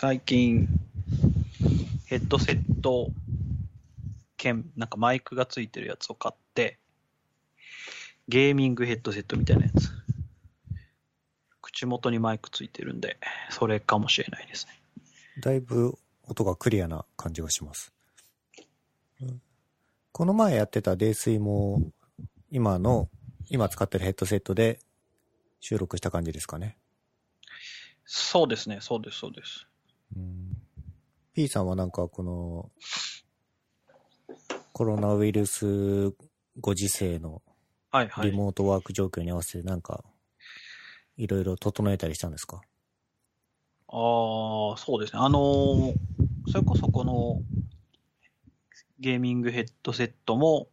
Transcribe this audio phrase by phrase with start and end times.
[0.00, 0.66] 最近、
[2.06, 3.10] ヘッドセット
[4.38, 6.78] 兼、なんかマイクがついてるやつを買って、
[8.26, 9.90] ゲーミングヘッドセットみたいなやつ。
[11.60, 13.18] 口元にマイクついてるんで、
[13.50, 14.80] それかもしれないですね。
[15.42, 17.92] だいぶ音がクリアな感じがします。
[19.20, 19.42] うん
[20.12, 21.82] この前やってた泥酔も、
[22.50, 23.10] 今の、
[23.50, 24.80] 今使ってるヘッドセットで
[25.60, 26.78] 収録した感じですかね。
[28.06, 29.66] そうですね、そうです、そうです。
[30.16, 30.56] うん
[31.32, 32.70] P さんはなんかこの、
[34.72, 36.12] コロナウイルス
[36.60, 37.42] ご時世の。
[38.22, 40.04] リモートワーク状況に合わせてなんか、
[41.16, 42.60] いろいろ整えたりしたんですか？
[43.88, 45.20] ああ、そうですね。
[45.20, 45.94] あのー
[46.48, 47.42] それこそこの
[48.98, 50.68] ゲーミングヘッドセットも、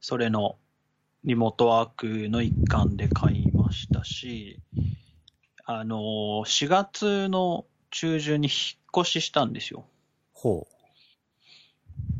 [0.00, 0.56] それの
[1.24, 4.60] リモートワークの一環で買いましたし、
[5.64, 6.00] あのー
[6.44, 9.86] 4月の中旬に引っ越ししたんですよ。
[10.32, 10.66] ほ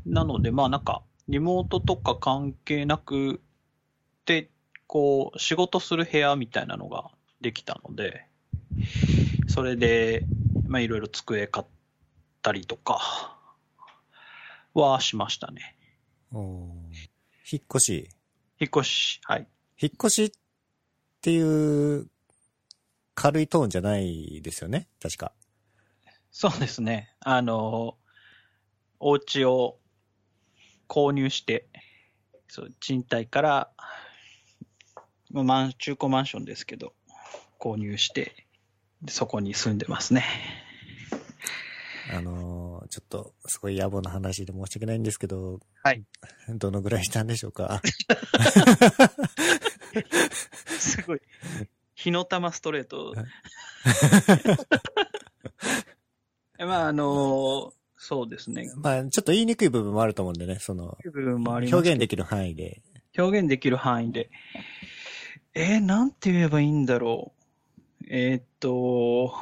[0.07, 3.43] なので、まあなんか、リモートとか関係なく、
[4.25, 4.51] で、
[4.87, 8.29] こう、仕事する部屋みたいなのができたので、
[9.49, 10.25] それで、
[10.69, 11.67] まあいろいろ机買っ
[12.41, 13.37] たりとか、
[14.75, 15.77] はしましたね。
[16.33, 16.39] う。
[16.39, 16.95] おー
[17.51, 18.09] 引っ越し？
[18.61, 19.49] 引っ越し、はい。
[19.81, 20.31] 引っ越しっ
[21.21, 22.09] ていう
[23.17, 24.87] 軽いトーンじゃないですよね？
[25.03, 25.33] 確か。
[26.37, 27.15] そうですね。
[27.21, 27.97] あの、
[28.99, 29.79] お家を
[30.89, 31.69] 購入して、
[32.49, 33.71] そう、賃貸から、
[35.31, 36.93] まあ中古マンションですけど、
[37.61, 38.35] 購入して、
[39.01, 40.25] でそこに住んでますね。
[42.13, 46.03] あのーちょっと、すごい野暮な話で申し訳ないんですけど、はい。
[46.49, 47.81] どのぐらいしたんでしょうか？
[50.67, 51.21] すごい。
[51.95, 53.15] 火の玉ストレート。
[56.75, 58.71] まあ、あの、そうですね。
[58.77, 62.83] まあ、ちょっと言いにくい部分もあると思うんでね、その、部分もあります表現できる範囲で。
[63.17, 64.31] 表現できる範囲で。
[65.55, 67.33] えー、なんて言えばいいんだろ
[68.03, 68.05] う。
[68.09, 69.33] えーっと、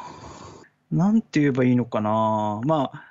[0.91, 2.61] なんて言えばいいのかな。
[2.65, 3.05] まあ、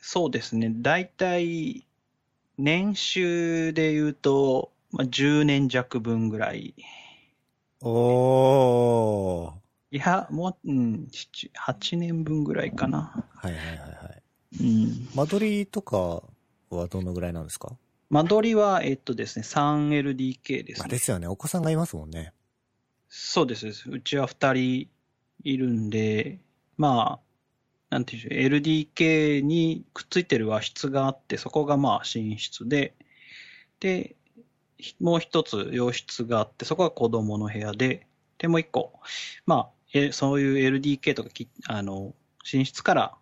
[0.00, 0.72] そうですね。
[0.74, 1.86] 大体、
[2.58, 6.74] 年収で言うと、まあ、10年弱分ぐらい。
[7.80, 9.63] おー。
[9.94, 13.24] いや、もう、うん、7 8年分ぐらいかな。
[13.36, 14.22] はいはいはいはい。
[14.60, 15.08] うん。
[15.14, 16.24] 間取りとか
[16.68, 17.76] はどのぐらいなんですか？
[18.10, 20.80] 間取りは、えっとですね、3LDK ですね。
[20.80, 21.28] まあですよね。
[21.28, 22.32] お子さんがいますもんね。
[23.08, 23.88] そうです。
[23.88, 24.88] うちは2人
[25.44, 26.40] いるんで、
[26.76, 32.94] まあ、なんていうんでしょう、LDK にくっついてる和室があって、そこがまあ寝室で、
[33.78, 34.16] で、
[34.76, 38.92] ひもう一つ洋室があって、そこが子供の部屋で、で、もう一個、
[39.46, 39.73] まあ、え
[40.12, 42.14] そういう LDK とかき、あの、
[42.52, 43.14] 寝室から、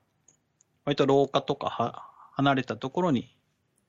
[0.85, 3.35] 割と廊下とかは離れたところに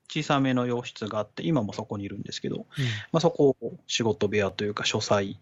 [0.08, 2.66] 小さめの洋室があって、今もそこにいるんですけど、
[3.10, 5.38] まあ、そこを仕事部屋というか書斎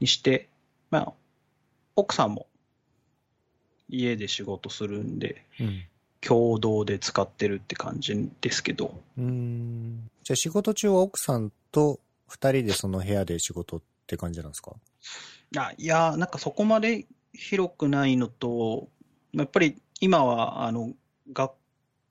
[0.00, 0.48] にして、
[0.90, 1.12] まあ、
[1.94, 2.46] 奥さんも
[3.88, 5.82] 家で仕事するんで、うん。
[6.26, 10.10] 共同で使ってるって感じですけど、うん。
[10.24, 14.72] じゃあ仕事中は奥さんと二人でその部屋で仕事って感じなんですか？
[15.56, 18.88] あいや、なんかそこまで広くないのと、
[19.32, 20.94] やっぱり今は、あの、
[21.32, 21.52] 学、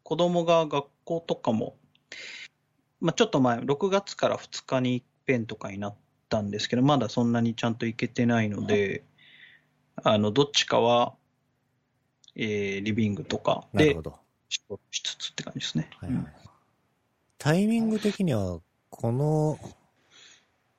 [0.03, 1.77] 子供が学校とかも、
[2.99, 5.95] まあ、ちょっと前、6月から2日に一遍とかになっ
[6.29, 9.05] たんですけど、まだそんなにちゃんと行けてないので、
[10.03, 11.15] あの、どっちかは、
[12.35, 13.95] えーリビングとかで。
[14.47, 15.89] 仕事しつつって感じですね。
[15.99, 16.25] はいはい。
[17.37, 19.57] タイミング的には、この、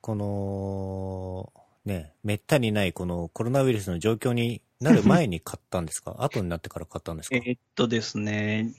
[0.07, 1.53] この、
[1.85, 6.15] ね、めったにないこのコロナウイルスの状況になる前に買ったんですか？
[6.23, 7.37] 後になってから買ったんですか？
[7.37, 8.73] えーっとですね、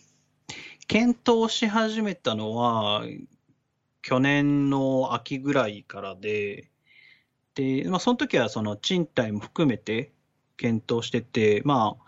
[0.87, 3.03] 検討し始めたのは、
[4.01, 6.71] 去年の秋ぐらいからで、
[7.55, 10.13] で、まあ、その時はその賃貸も含めて
[10.55, 12.05] 検討してて、まあ、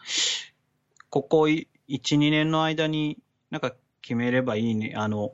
[1.09, 3.17] ここ1、2年の間に
[3.49, 5.33] なんか決めればいいね、あの、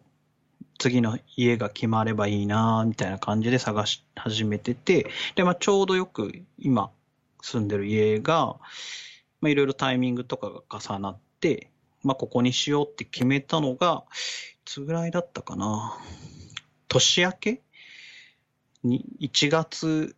[0.78, 6.92] 次の家が決まればいいな、みたいな感じで探し始めてて、で、まあ、ちょうどよく今
[7.42, 8.58] 住んでる家が、
[9.42, 11.70] まあ、いろいろタイミングとかが重なって、
[12.04, 15.98] まあ、ここにしようって決めたのが、いつぐらいだったかな。
[16.88, 17.62] 年明け
[18.84, 20.16] に、1月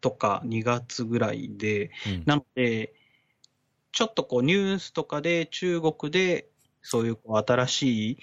[0.00, 2.94] とか2月ぐらいで、うんなので、
[3.92, 6.48] ちょっとこうニュースとかで中国で
[6.84, 8.18] そういうこう新しい、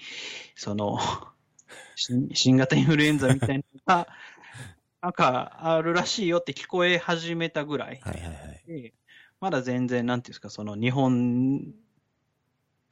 [0.54, 0.98] その、
[1.96, 4.08] 新新型インフルエンザみたいなのが、
[5.02, 8.00] なんかあるらしいよって聞こえ始めたぐらい。
[8.00, 8.62] はいはいはい。
[8.66, 8.94] で
[9.40, 11.74] まだ全然、なんていうんですか、その日本、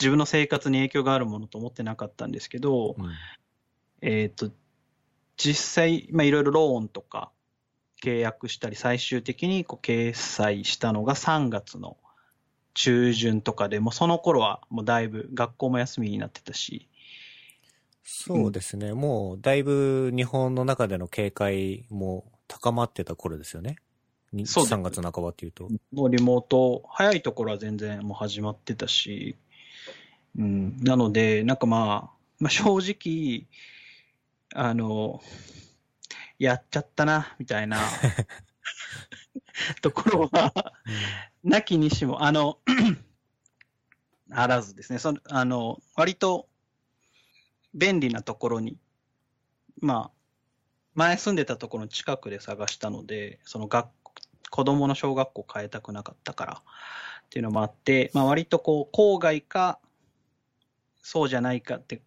[0.00, 3.12] 自分の生活に影響があるものと思ってなかったんですけど、うん。
[4.02, 4.50] えっ、と、
[5.36, 7.30] 実際、まあ、いろいろローンとか
[8.02, 11.96] 契約したり、最終的にこう決済したのが3月の
[12.74, 16.88] 中旬とかで、もうその頃はもうだいぶ学校も休みになってたし、
[18.02, 18.92] そうですね。
[18.92, 23.76] もう、だいぶ日本の中での警戒も高まってた頃ですよね。
[24.32, 24.74] にそうです。
[24.74, 25.68] 3月半ばっていうと。
[25.92, 29.36] もうリモート、早いところは全然もう始まってたし、
[30.36, 33.46] うん、なので、なんかまあ、まあ、正直、
[34.54, 35.22] あの、
[36.38, 37.78] やっちゃったな、みたいな。
[39.82, 40.52] ところは、
[41.44, 42.58] なきにしも、あの、
[44.32, 44.98] あらずですね。
[44.98, 46.48] その、あの、割と
[47.74, 48.76] 便利なところに、
[49.80, 50.10] まあ、
[50.94, 53.88] 前住んでたところの近くで探したので、その学
[54.50, 59.78] 子供の小学校変えたくなかったからっていうのもあって、まあ割とこう、郊外か、
[61.02, 62.00] そうじゃないかって、っ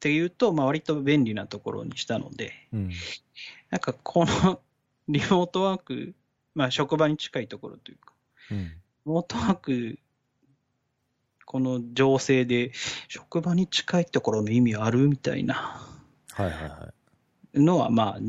[0.00, 2.90] ていうと、まあ割と便利なところにしたので、うん。
[3.70, 4.60] なんかこの
[5.08, 6.14] リモートワーク、
[6.54, 8.14] まあ職場に近いところというか、
[8.50, 8.58] うん。
[8.58, 8.72] リ
[9.04, 9.98] モートワーク、
[11.44, 12.72] この情勢で
[13.08, 15.80] 職場に近いところの意味あるみたいな
[16.32, 16.92] はいはいは
[17.54, 17.60] い。
[17.60, 18.20] のは、まあ、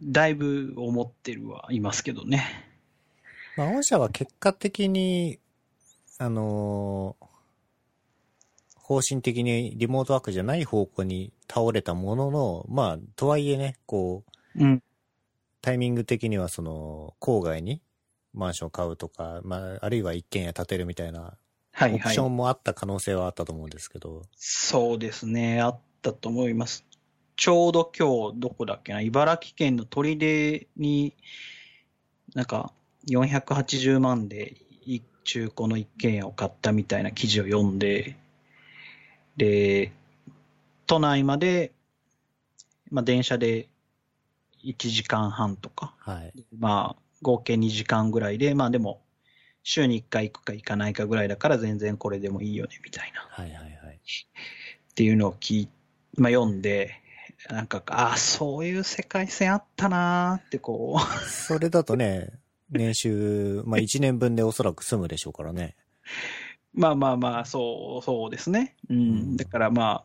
[0.00, 2.44] だいぶ思ってるはいますけどね。
[3.56, 5.40] まあ、御社は結果的に、
[6.18, 7.26] あのー
[8.86, 14.22] 方針的にリモートワークじゃない方向に倒れたものの、まあ、とはいえね、こ
[14.54, 14.82] う、うん。
[15.60, 17.82] タイミング的にはその、郊外に
[18.36, 21.20] マンションを買うとか、まあ、あるいは一軒家建てるみたいな、
[21.72, 22.26] はいはいオプショ。
[22.28, 26.86] ンもあった可能性はあったと思うんですけど、そうですね、あったと思います。
[27.36, 31.14] ちょうど今日、どこだっけな、茨城県の取手に、
[32.34, 32.72] なんか、
[33.08, 34.56] 480万で
[34.86, 38.16] い中古の一軒家を買ったみたいな記事を読んで、
[39.36, 39.92] で、
[40.86, 41.72] 都内まで、
[42.90, 43.68] まあ、電車で
[44.64, 46.32] 1時間半とか、はい。
[46.58, 49.02] まあ、合計2時間ぐらいで、まあでも、
[49.64, 53.26] 週に1回行くか行かないかぐらいだから全然これでもいいよね、みたいな。
[53.28, 53.96] はいはいはい。
[53.96, 55.68] っていうのを聞い、
[56.16, 57.02] まあ、読んで、
[57.50, 62.30] なんか、ああ、そういう世界線あったなーってこう、それだとね、
[62.70, 65.74] 年収、まあ1年分でおそらく済むでしょうからね。
[66.72, 68.76] まあまあまあ、そう、そうですね。
[68.88, 68.96] うん。
[68.96, 70.04] うんだからま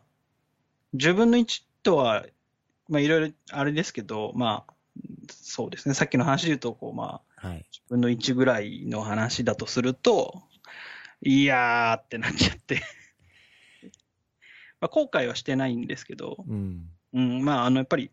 [0.96, 2.26] 10分の1とは、
[2.88, 4.72] まあいろいろあれですけど、まあ、
[5.30, 5.94] そうですね。
[5.94, 7.66] さっきの話で言うと、こう、まあ、はい。
[7.72, 10.42] 10分の1ぐらいの話だとすると、
[11.20, 12.82] いやーってなっちゃって。
[14.80, 16.90] まあ、後悔はしてないんですけど、うん。
[17.12, 18.10] うん、まあ、あの、やっぱり、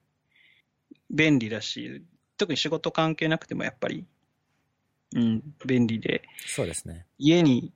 [1.10, 2.04] 便利だし、
[2.38, 4.06] 特に仕事関係なくてもやっぱり、
[5.16, 7.08] うん、便利で、そうですね。
[7.18, 7.74] 家に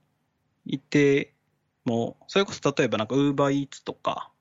[0.65, 1.33] いて
[1.85, 4.31] も、それこそ例えばなんか、ウーバーイーツとか、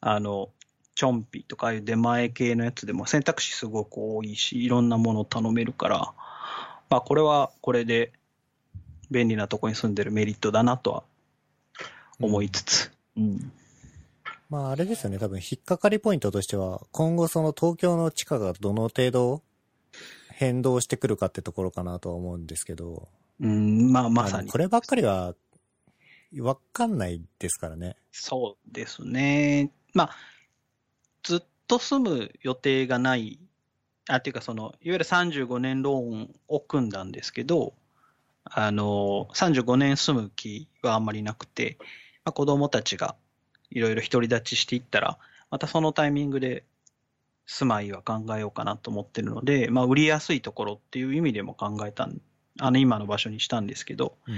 [0.00, 0.50] あの、
[0.94, 6.12] チョンピとか、ああいう出前系のやつでも選択肢すごく多いし、いろんなものを頼めるから、
[6.90, 8.12] まあ、これはこれで
[9.10, 11.04] 便利なとこに住んでるメリットだなとは
[12.20, 13.52] 思いつつ、うん。
[14.50, 19.42] まああれですよね、多分引っかかりポイントとしては、今後その東京の地価がどの程度
[20.32, 23.08] 変動してくるかってところかなとは思うんですけど、
[23.40, 24.58] うん、まあ、まさにこ。
[24.58, 25.34] ればっかりは、
[26.38, 27.96] わかんないですからね。
[28.10, 29.70] そうですね。
[29.94, 30.10] まあ、
[31.22, 33.38] ずっと住む予定がない、
[34.08, 37.74] あ、っていうかその、いわゆる35年ローンを組んだんですけど、
[38.44, 41.78] あの、35年住む気はあんまりなくて、
[42.24, 43.16] まあ、子供たちが
[43.70, 45.18] いろいろ独り立ちしていったら、
[45.50, 46.64] またそのタイミングで
[47.46, 52.20] 住まいは考えようかなと思ってるので、まあ、売りやすいところっていう意味でも考えたん、
[52.60, 54.34] あの、今の場所にしたんですけど、うん。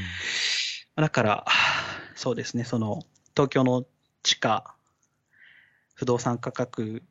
[0.97, 1.47] だから、
[2.15, 3.01] そうですね、その、
[3.35, 3.85] 東京の
[4.23, 4.74] 地価、
[6.05, 7.03] 不動産価格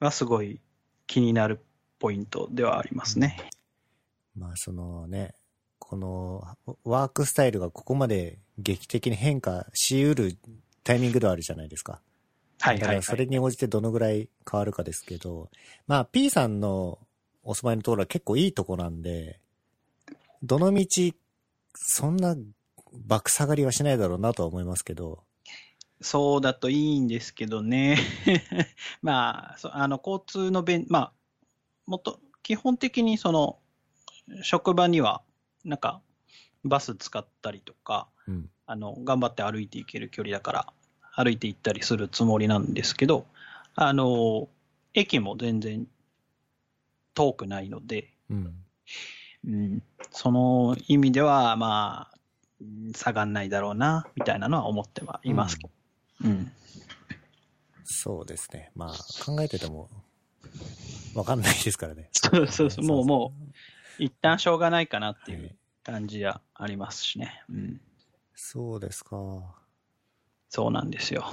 [0.00, 0.58] はすごい
[1.06, 1.60] 気になる
[1.98, 3.36] ポイントではありますね。
[4.34, 5.34] まあそのね、
[5.78, 6.42] この
[6.82, 10.38] ワークスタイルがここまで劇的に変化しうる
[10.82, 12.00] タイミングではあるじゃないですか。
[12.60, 13.28] はいはい、だからそれはい。
[13.28, 15.50] に応じてどのぐらい変わるかですけど、
[15.86, 16.98] まあ P さんの
[17.42, 19.40] お住まいのところは結構いいとこなんで、
[20.42, 20.86] どの道、
[21.74, 22.34] そんな
[22.94, 25.27] 爆下がりはしないだろうなとは思いますけど、
[26.00, 27.96] そうだといいんですけどね。
[29.02, 31.12] まあ、そあの、交通の便、まあ、
[31.86, 33.58] もっと、基本的にその、
[34.42, 35.22] 職場には、
[35.64, 36.00] なんか、
[36.64, 38.50] バス使ったりとか、うん。
[38.66, 40.72] あの、頑張って歩いていける距離だから、
[41.14, 43.26] 歩いて行ったりするつもりなんですけど、
[43.74, 44.48] あの、
[44.94, 45.88] 駅も全然
[47.14, 48.64] 遠くないので、うん。
[49.46, 52.18] うん、その意味では、まあ、
[52.60, 55.77] うん下がんないだろうな、みたいなのは思ってはいますけど。
[56.24, 56.52] うん。
[57.84, 58.70] そうですね。
[58.74, 59.88] まあ、考えてても、
[61.14, 62.10] わかんないですからね。
[62.12, 63.52] そうそうそう、もう、もう、
[63.98, 67.42] 一旦しょうがないかなってはいいう感じはありますしね。
[67.48, 67.80] うん。
[68.34, 69.16] そうですか。
[70.48, 71.24] そうなんですよ。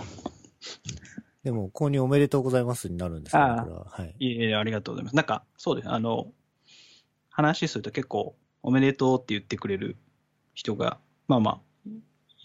[1.44, 3.86] でも、購入おめでとうございますになるんですかああこれは。
[3.86, 4.16] はい。
[4.20, 5.16] いえいえ、ありがとうございます。
[5.16, 5.90] なんか、そうです。
[5.90, 6.32] あの、
[7.30, 9.98] 話すると結構、おめでとうって言ってくれる
[10.56, 11.60] 人が、まあまあ、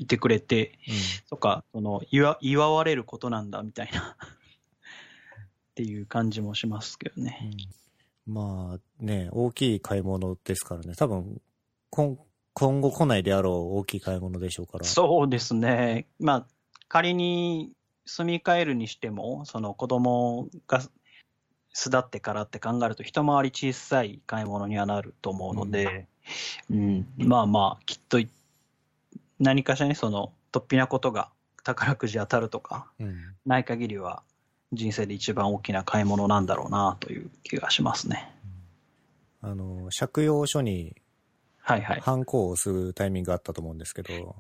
[0.00, 0.78] いてくれて、
[1.28, 7.52] とか、その、祝祝われることなんだ、みたいな、 っていう感じもしますけどね。
[8.26, 8.34] うん。
[8.34, 10.94] まあ、ね、大きい買い物ですからね。
[10.96, 11.40] 多分、
[11.90, 12.16] 今
[12.54, 14.84] 今後来ないであろう大きい買い物でしょうから。
[14.84, 16.06] そうですね。
[16.18, 16.46] まあ、
[16.88, 17.72] 仮に
[18.06, 20.80] 住み替えるにしても、その子供が
[21.72, 26.08] 巣立ってからって考えると、一回り小さい買い物にはなると思うので、
[26.70, 28.28] うん、まあまあ、きっとい
[29.40, 31.30] 何かしらにその、突飛なことが
[31.64, 33.34] 宝くじ当たるとか、うん。
[33.46, 34.22] ない限りは、
[34.72, 38.32] 人生で一番大きな買い物なんだろうなという気がしますね。
[39.42, 40.94] あの、借用書に
[41.62, 42.00] はいはい。
[42.00, 44.36] ハンコを押すタイミングがあったと思うんですけど、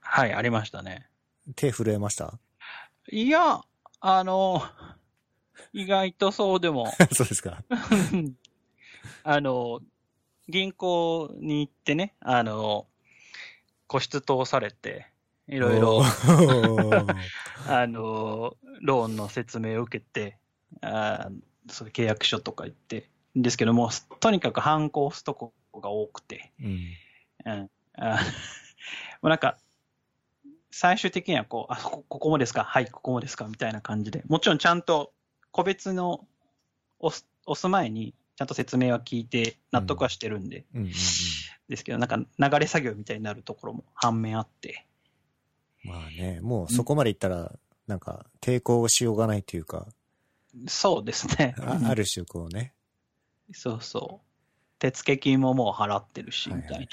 [0.00, 1.08] はい、ありましたね。
[1.56, 2.38] 手震えました？
[3.10, 3.60] いや、
[4.00, 4.62] あの、
[5.72, 7.62] 意外とそうでも、 そうですか。
[9.24, 9.80] あの、
[10.48, 12.86] 銀行に行ってね、あの、
[13.90, 15.08] 個室通されて、
[15.48, 16.00] いろいろ
[17.66, 20.38] あの、ローンの説明を受けて、
[20.80, 26.86] あーそ契約書とか言って、ですけども、とにかく反抗すとこが多くて、うん。
[27.46, 27.70] うん。
[27.96, 28.20] あ
[29.22, 29.58] もうなんか、
[30.70, 32.62] 最終的にはこう、あ、こここもですか？
[32.62, 33.48] はい、ここもですか？
[33.48, 35.12] みたいな感じで、もちろんちゃんと
[35.50, 36.24] 個別の
[37.00, 40.64] 押す押す前に、ちゃんと説明は聞いて納得はしてるんで。
[41.68, 44.86] ですけど、なんか流れ作業みたいになるところも反面あって、
[45.84, 47.52] まあね、もうそこまでいったら、
[47.86, 49.88] なんか抵抗しようがないというか、
[50.68, 51.54] そうですね。
[51.60, 52.72] あある種こうね。
[53.52, 54.26] そうそう。
[54.78, 56.86] 手付金ももう払ってるし、はいはいみたいな。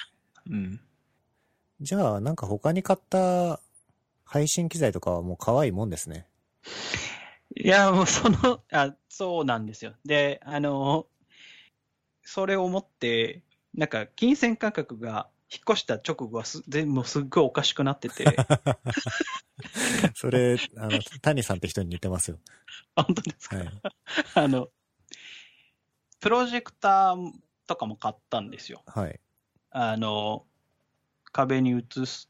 [0.51, 0.81] うん。
[1.79, 3.61] じゃあ、なんか他に買った
[4.25, 6.27] 配信機材とかはもう可愛いもんですね。
[7.55, 9.93] いや、もうその、あ、そうなんですよ。
[10.03, 11.07] で、あの、
[12.29, 13.41] それを思って、
[13.73, 18.25] なんか、金銭感覚が引っ越した直後はす、全部すっごいおかしくなってて、
[20.13, 22.39] それ、あの、谷さんって人に似てますよ。
[22.97, 23.71] 本当ですか、はい。
[24.35, 24.67] あの、
[26.19, 27.31] プロジェクター
[27.65, 28.83] とかも買ったんですよ。
[28.87, 29.17] はい。
[29.69, 30.45] あの、
[31.31, 32.29] 壁に映す、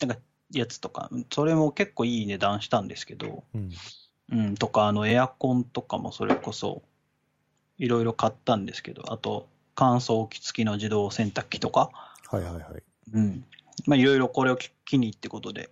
[0.00, 0.16] なんか、
[0.50, 3.70] やつとか、それも結構いい値段したんですけど、うん。
[4.30, 6.84] うん、とか、あの、エアコンとかもそれこそ、
[7.80, 11.90] いろいろ買ったんですけど、あと、乾燥機付きの自動洗濯機とか、
[12.28, 12.82] はいはいはい。
[13.14, 13.44] うん。
[13.86, 15.70] まあ、いろいろこれを機にってことで、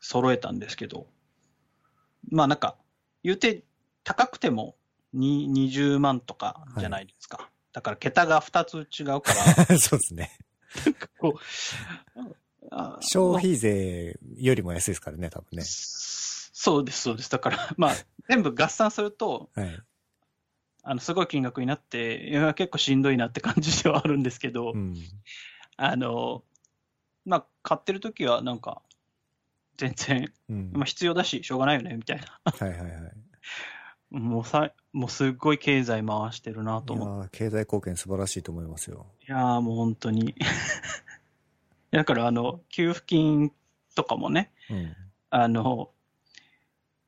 [0.00, 1.06] 揃えたんですけど、
[2.30, 2.74] まあなんか、
[3.22, 3.62] 言うて、
[4.02, 4.74] 高くても
[5.12, 7.48] に20万とかじゃないですか。
[7.72, 9.32] だから、桁が2つ違うか
[9.68, 10.36] ら、 そうですね。
[11.20, 12.20] こう、
[12.72, 15.62] あ消費税よりも安いですからね、多分ね。
[15.64, 17.30] そうです、そうです。
[17.30, 17.94] だから、まあ、
[18.28, 19.80] 全部合算すると、はい。
[20.82, 24.94] あの、すごい金額になって、結構しんどいなって感じではあるんですけど、うん。
[25.76, 26.42] あの、
[27.24, 28.82] まあ、買ってる時はなんか、
[29.76, 30.70] 全然、うん。
[30.72, 32.40] まあ、必要だし、しょうがないよね、みたいな。
[32.44, 32.90] はいはいはい。
[34.10, 37.36] もうさ、もうすっごい経済回してるなと思って。
[37.36, 39.06] ー経済貢献素晴らしいと思いますよ。
[39.26, 40.34] いやーもう本当に。
[41.92, 43.52] だから、あの、給付金
[43.94, 44.96] とかもね、うん。
[45.30, 45.92] あの、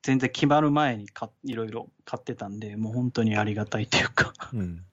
[0.02, 4.32] 全然決まる前にかいろいろ買ってたんで、もう本当にありがたいというか。
[4.52, 4.85] うん。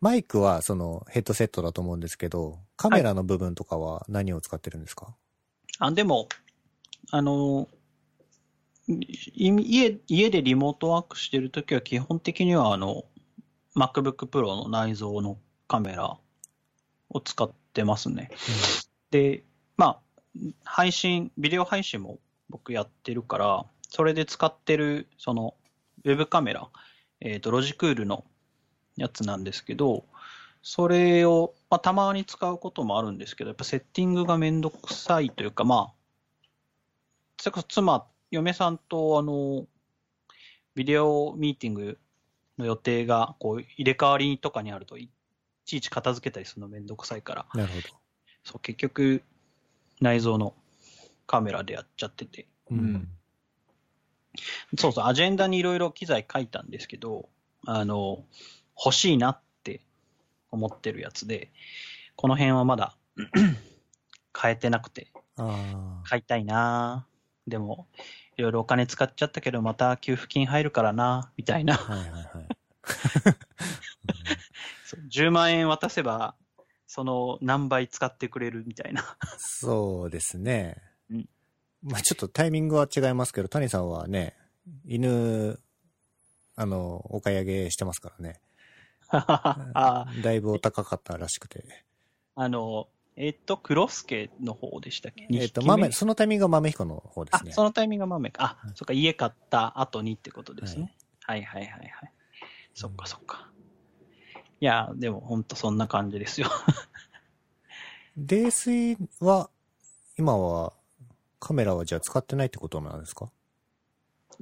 [0.00, 5.14] マイクはそのヘッドセットだと思うんですけど、カメラの部分とかは何を使ってるんですか、
[5.78, 6.28] あ、でも、
[7.10, 7.68] あの、
[8.86, 13.04] い家、家でリモートワークしてるときは基本的にはあの、
[13.76, 15.38] MacBook Pro の内蔵の
[15.68, 16.18] カメラ
[17.08, 18.30] を使ってますね。
[19.10, 19.44] で、
[19.76, 20.00] まあ、
[20.64, 22.18] 配信、ビデオ配信も
[22.50, 25.54] 僕やってるから、それで使ってる、その、
[26.02, 26.68] ウェブカメラ、
[27.20, 28.24] えっ、と、ロジクールの
[28.96, 30.04] やつなんですけど、
[30.64, 35.94] それを、まあ、たまに使うこともあるんですけど、やっぱセッティングがめんどくさいというか、まあ、
[37.38, 39.68] それこそ妻、嫁さんと、あの、
[40.74, 41.98] ビデオミーティング
[42.58, 45.08] の予定が、こう、入れ替わりとかにあると、い
[45.66, 47.90] ちいち片付けたりするのめんどくさいから、なるほど。
[48.42, 49.22] そう、結局、
[50.00, 50.52] 内蔵の
[51.28, 52.48] カメラでやっちゃってて。
[52.72, 53.08] うん。
[54.78, 57.28] そうそう、アジェンダにいろいろ機材書いたんですけど、
[57.66, 58.24] あの、
[58.76, 59.80] 欲しいなって
[60.50, 61.50] 思ってるやつで、
[62.16, 62.96] この辺はまだ
[64.38, 65.08] 変えてなくて。
[66.04, 67.06] 買いたいな
[67.46, 67.88] でも、
[68.36, 71.74] いろいろお金使っちゃったけど、また給付金入るからなみたいな。
[71.74, 72.24] はいはいはい。
[74.84, 76.34] そう10万円渡せば、
[76.86, 79.16] その何倍使ってくれるみたいな。
[79.38, 80.76] そうですね。
[81.84, 84.34] うんまあちょっとタイミングは違いますけど、谷さんはね、
[84.86, 85.60] 犬、
[86.56, 88.40] あの、お買い上げしてますからね。
[89.10, 91.84] あだいぶお高かったらしくて。
[92.36, 95.28] あの、えっ、と、クロスケの方でしたっけ？
[95.30, 98.58] えっ、と、豆、そのタイミングが豆彦の方ですあね。、そのタイミングが豆か。
[98.62, 100.94] あうん、そっか、家買った後にってことですね。
[101.22, 102.12] はい、はい、はいはい
[102.74, 103.50] そっかそっか。
[104.60, 106.48] いや、でも本当そんな感じですよ。
[108.16, 109.50] 泥酔は、
[110.16, 110.72] 今は、
[111.44, 113.30] カメラはじゃあ使ってないってことなんですか？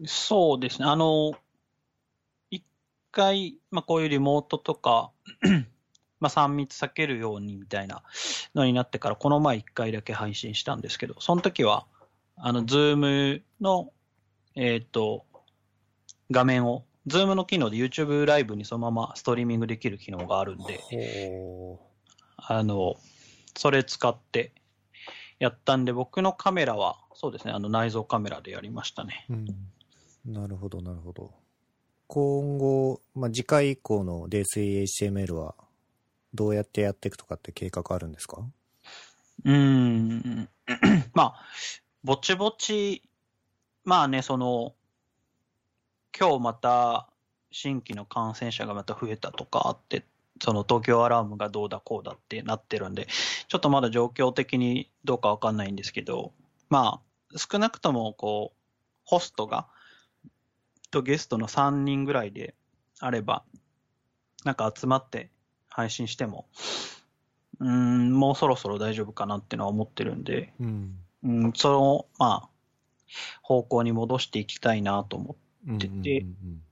[0.06, 0.86] そうですね。
[0.86, 1.32] あの、
[2.48, 2.64] 一
[3.10, 5.10] 回、まあこういうリモートとか、
[6.20, 8.04] まあ3密避けるようにみたいな
[8.54, 11.86] のになってから、この前一回だけ配信したんですけど、その時は、
[12.36, 13.92] あの、 Zoom の、
[14.54, 15.26] えっ、と、
[16.30, 21.80] 画面を、 Zoom の機能で YouTube ライブにそのままストリーミングできる機能があるんで、ほ
[22.36, 22.94] あの、
[23.56, 24.52] それ使って
[25.42, 29.26] やったんで、僕のカメラは、そうですね、あの内蔵カメラでやりましたね。
[29.28, 29.32] う。
[29.32, 29.46] うん。
[30.24, 31.32] なるほど、なるほど。
[32.06, 35.56] 今後、まあ、次回以降の泥酔 HTML は、
[36.32, 38.46] どうやってやっていくとかって計画あるんですか？
[39.44, 40.48] うーん。
[41.12, 41.44] まあ、
[42.04, 43.02] ぼちぼち、
[43.84, 44.74] まあね、その、
[46.16, 47.08] 今日また
[47.50, 50.06] 新規の感染者がまた増えたとかあって、
[50.42, 53.06] その東京アラームがどうだこうだってなってるんで、
[53.46, 56.32] ちょっとまだ状況的にどうかわかんないんですけど、
[56.68, 57.00] ま
[57.32, 58.58] あ、少なくともこう、
[59.04, 59.68] ホストが、
[60.90, 62.56] とゲストの3人ぐらいで
[62.98, 63.44] あれば、
[64.44, 65.30] なんか集まって
[65.68, 66.48] 配信しても、
[67.60, 70.98] うーん、もうそろそろ大丈夫かなってのは思ってるんで、うん。
[71.22, 72.50] うん、その、まあ、
[73.42, 75.36] 方向に戻していきたいなと思
[75.72, 76.62] って、うんてうん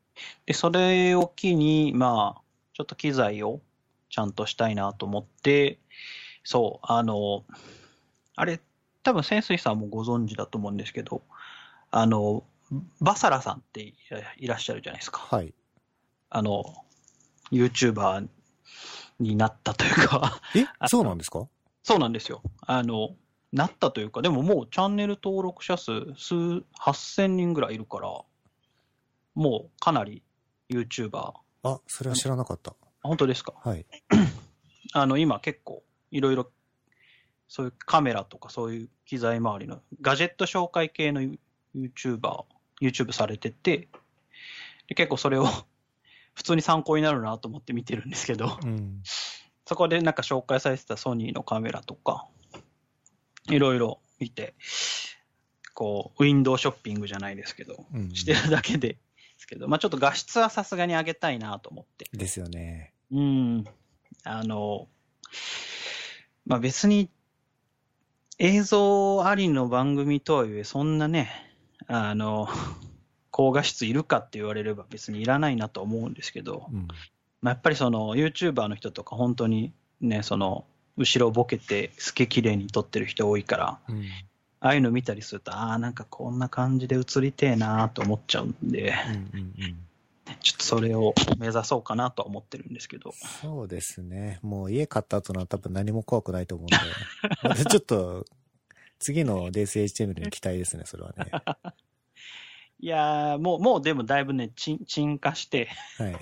[0.47, 3.61] で、それを機に、まあ、ちょっと機材を
[4.11, 5.79] ちゃんとしたいなと思って、
[6.45, 7.45] そう、あの、
[8.37, 8.61] あれ、
[9.03, 11.23] 多分潜水さんもご存知だと思うんですけど、
[11.91, 12.45] あの、
[13.01, 13.95] バサラさんって
[14.39, 15.21] いらっしゃるじゃないですか。
[15.21, 15.53] はい。
[16.31, 16.65] あの、
[17.51, 18.29] YouTuber
[19.19, 20.65] になったというか、え？
[20.89, 21.49] そうなんですか？
[21.83, 22.43] そうなんですよ。
[22.63, 23.17] あの、
[23.53, 26.35] なったというか、でももうチャンネル登録者数数
[26.79, 28.09] 8000人ぐらいいるから、
[29.35, 30.23] もうかなり
[30.71, 32.75] YouTuber、ああ、それは知らなかった。
[33.03, 33.55] 本当ですか？
[33.63, 33.87] はい。
[34.93, 36.51] あの、今結構いろいろ、
[37.49, 41.21] そういうカメラとかそういう機材周りのガジェット紹介系の
[41.75, 42.45] YouTuber、
[42.81, 43.89] YouTube されてて、
[44.89, 45.47] で結構それを
[46.35, 49.03] 普通に参考になるなと思って見てるんですけど、うん。
[49.67, 52.27] そこでなんか紹介されてたソニーのカメラとか、
[53.49, 54.55] いろいろ見て、
[55.75, 58.97] こう、ウィンドウショッピングじゃないですけど、うんしてるだけで、
[59.41, 62.07] ですけど、まあちょっと画質はさすがに上げたいなと思って。
[62.13, 62.93] ですよね。
[63.11, 63.65] うん。
[64.25, 64.89] あの、
[66.47, 67.11] まあ別に、
[68.39, 71.31] 映像ありの番組とはいえ、そんなね、
[71.87, 72.49] あの、
[73.31, 76.89] 高画質いるかって言われれば別にいらないなと思うんですけど、うん。
[77.41, 84.05] まあ、やっぱりその YouTuber の人とか本当にね、その後ろボケてすげえ綺麗に撮ってる人多いから、うん。
[84.61, 89.87] ああいうの見たりすると、ああ、なんかこんな感じで映りてえなと思っちゃうんで、うんうんうん。
[90.43, 93.13] ちょっとそれを目指そうかなとは思ってるんですけど。
[93.41, 94.39] そうですね。
[94.43, 97.65] もう家買った後のは多分何も怖くないと思うんで。
[97.71, 98.27] ちょっと、
[98.99, 101.31] 次の DSHTML に期待ですね、それはね。
[102.81, 106.17] いやー、もう、もうでもだいぶね、沈沈下して、はい。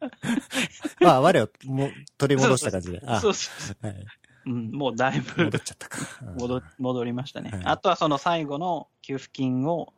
[1.00, 3.02] まあ、我をも取り戻した感じで。
[3.04, 3.50] あそうそ
[3.82, 4.06] うはい。
[4.48, 5.98] うん、もうだいぶ戻っちゃったか。
[6.22, 7.50] うん戻戻りましたね。
[7.50, 9.92] はいあとはその最後の給付金を、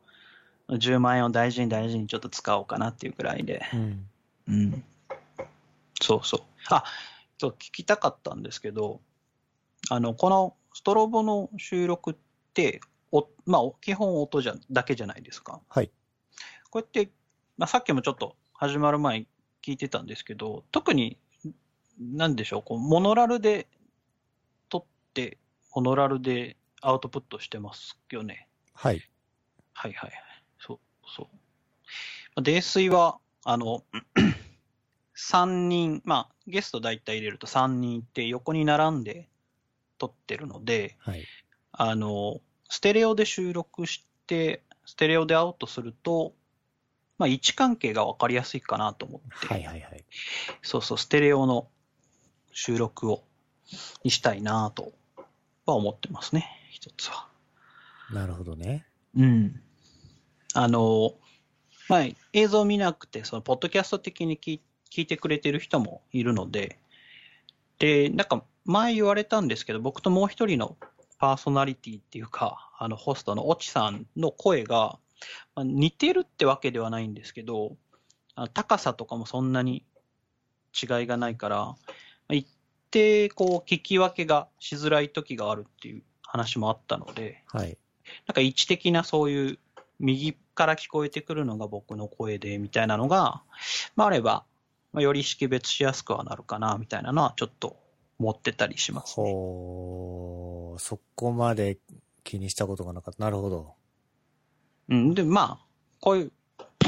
[0.69, 3.65] 10万円を大事に大事にちょっと使おうかなっていうくらいで。
[3.73, 4.05] うん。
[4.47, 4.83] うん。
[6.01, 6.41] そうそう。
[6.69, 6.83] あ、
[7.37, 9.01] そう、聞きたかったんですけど、
[9.89, 12.15] あの、このストロボの収録っ
[12.53, 15.61] て、おまあ、基本音じゃだけじゃないですか。
[15.67, 15.91] はい。
[16.69, 17.11] こうやって、
[17.57, 19.27] まあ、さっきもちょっと始まる前に
[19.61, 21.17] 聞いてたんですけど、特に、
[21.99, 23.67] なんでしょう、こう、モノラルで
[25.13, 25.37] 撮って、
[25.75, 28.47] モノラルでアウトプットしてますよね。
[28.73, 29.01] はい。
[29.73, 30.21] はいはいはい。
[30.59, 30.79] そう、
[31.15, 31.27] そう。
[32.35, 33.83] まあ泥酔は、あの、
[35.13, 39.29] 3人、まあ、ゲスト大体入れると3人いて、横に並んで
[39.97, 41.25] 撮ってるので、はい。
[41.73, 46.33] あの、ステレオで収録して、ステレオでアウトすると、
[47.17, 50.05] まあ、位置関係が分かりやすいかなと思って、はいはいはい。
[50.63, 51.67] そうそう、ステレオの
[52.51, 53.23] 収録を、
[54.03, 54.93] にしたいなと
[55.71, 57.27] は思ってますね、一つは。
[58.11, 58.85] なるほどね。
[59.15, 59.61] うん。
[60.53, 61.13] あの、
[61.89, 62.03] まあ、
[62.33, 66.77] 映像見なくて、その、ポッドキャスト的に聞い聞いてくれてる人もいるので、
[67.79, 70.77] で、なんか、前言われたんですけど、僕ともう一人の
[71.17, 74.99] パーソナリティっていうか、あの、ホストのオチさんの声が、
[75.55, 77.77] まあ似てるってわけではないんですけど、
[78.35, 79.85] あの高さとかもそんなに
[80.73, 81.77] 違いがないから、ま
[82.29, 82.47] あ一
[82.91, 87.77] 定、こう、聞き分けがしづらい時があるっていう話もあったので、はい。
[88.27, 89.59] なんか位置的なそういう
[89.99, 93.41] 右から聞こえてくるのが僕の声でみたいなのが、
[93.95, 94.43] まあ、あれば、
[94.93, 97.77] まあ、より識別しやすくはなるかなみたいなのはちょっと
[98.19, 99.31] 思ってたりしますね。
[99.31, 101.77] ほー、そこまで
[102.23, 103.23] 気にしたことがなかった。
[103.23, 103.73] なるほど。
[104.89, 105.65] うん、で、まあ、
[105.99, 106.31] こういう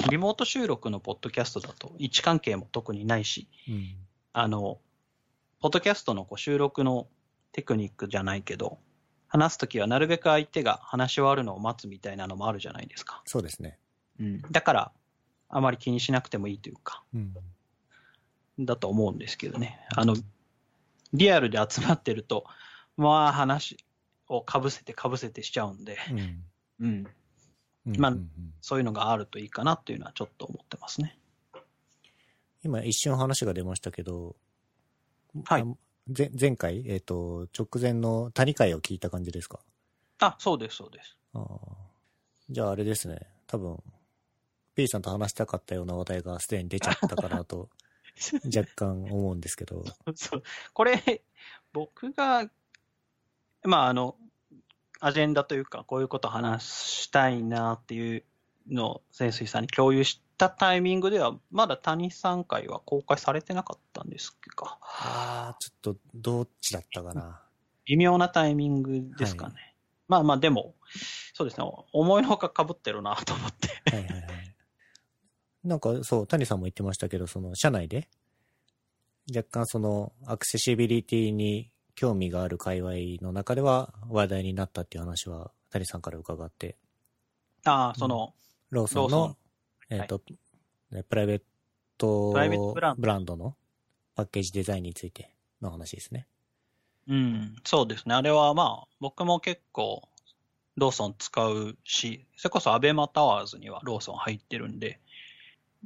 [0.09, 3.95] リモート収録のポッドキャストだと位置関係も特にないし、うん。
[4.33, 4.79] あの、
[5.63, 7.07] ポッドキャストのこう収録の
[7.53, 8.79] テクニックじゃないけど、
[9.29, 13.21] 話すときはなるべく相手が話し終わるのを待つみたいなのもあるじゃないですか。
[13.23, 13.79] そうですね。
[14.19, 14.41] うん。
[14.51, 14.91] だから、
[15.47, 17.33] あまり気にしなくてもいいというか、うん。
[18.59, 19.79] だと思うんですけどね。
[19.95, 20.17] あの、
[21.13, 22.43] リアルで集まってると、
[22.97, 23.77] まあ話
[24.27, 26.43] をかぶせてかぶせてしちゃうんで、うん。
[26.81, 27.07] うん。
[27.87, 31.17] うんまあうんうんそういうのがあるといいかなっていうのはちょっと思ってますね。
[32.65, 34.35] 今一瞬話が出ましたけど、
[35.45, 35.65] はいあ
[36.15, 39.59] 前前回、えっ、と、直前の谷会を聞いた感じですか？
[40.19, 41.17] あ、そうです、そうです。
[41.33, 41.47] あー
[42.49, 43.25] じゃああれですね。
[43.47, 43.81] 多分、
[44.75, 47.69] P さんと話したかったような話題がすでに出ちゃったかなと、
[48.53, 49.85] 若干思うんですけど。
[50.13, 50.43] そう
[50.73, 51.23] これ、
[51.71, 52.49] 僕が、
[53.63, 54.17] まあ、あの、
[54.99, 58.23] アジェンダというか、こういうことを話したいなっていう
[58.67, 64.77] のを潜水さんに共有したタイミングでは、まだ谷さん会は公開されてなかったんですか？
[64.81, 67.41] ああ、ちょっと、どっちだったかな。
[67.85, 69.75] 微妙なタイミングですかね。
[70.07, 70.75] まあまあ、でも、
[71.33, 73.67] そうですね、思いのほか被ってるなと思って。
[73.95, 74.55] はいはいはい。
[75.63, 78.09] なんか、そう、谷さんも言ってましたけど、その、社内で、
[79.33, 86.77] 若干その、アクセシビリティに興味がある界隈の中では話題になったっていう話は、谷さんから伺って、
[87.65, 88.33] ああ、その、
[88.69, 89.37] ローソンのン、
[89.89, 90.21] えっ、と、
[90.91, 91.41] ねプライベー
[91.97, 93.55] トプライベートブランドの
[94.15, 95.29] パッケージデザインについて
[95.61, 96.27] の話ですね。
[97.07, 98.15] うん、そうですね。
[98.15, 100.07] あれはまあ、僕も結構、
[100.75, 104.99] ローソン使うし、それこそアベマタワーズにはローソン入ってるんで、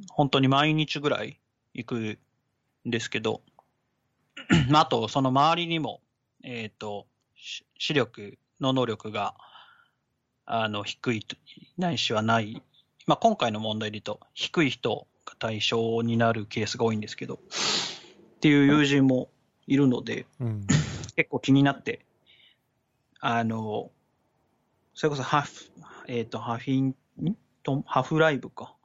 [0.10, 1.40] 本当に毎日ぐらい
[1.74, 3.42] 行くんですけど、
[4.74, 6.02] あ、と、その周りにも、
[6.44, 9.36] えっ、と、視力の能力が、
[10.46, 11.36] あの、低いと、
[11.78, 12.62] ないしはない。
[13.06, 17.40] まあ、今回の問題で言うと、低い人が対象になるケースが多いんですけど、
[18.38, 19.30] っていう友人も
[19.66, 20.68] いるので、うん。
[21.16, 22.06] 結構気になって、
[23.20, 23.90] あの、
[24.94, 25.72] それこそハフ、
[26.08, 27.36] えっ、と、ハフィン、ん？
[27.64, 28.76] とハフライブか、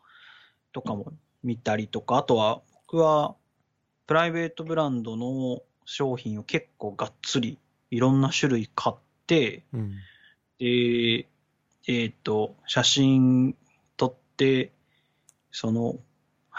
[0.72, 1.12] とかも
[1.42, 3.36] 見たりとか、あとは、僕は、
[4.06, 7.58] プライベートブランドの商品を結構がっつり、
[7.90, 9.92] いろんな種類買って、うん。
[10.58, 11.28] で、
[11.88, 13.54] えっ、と、写真
[13.98, 14.72] 撮って、
[15.50, 15.98] その、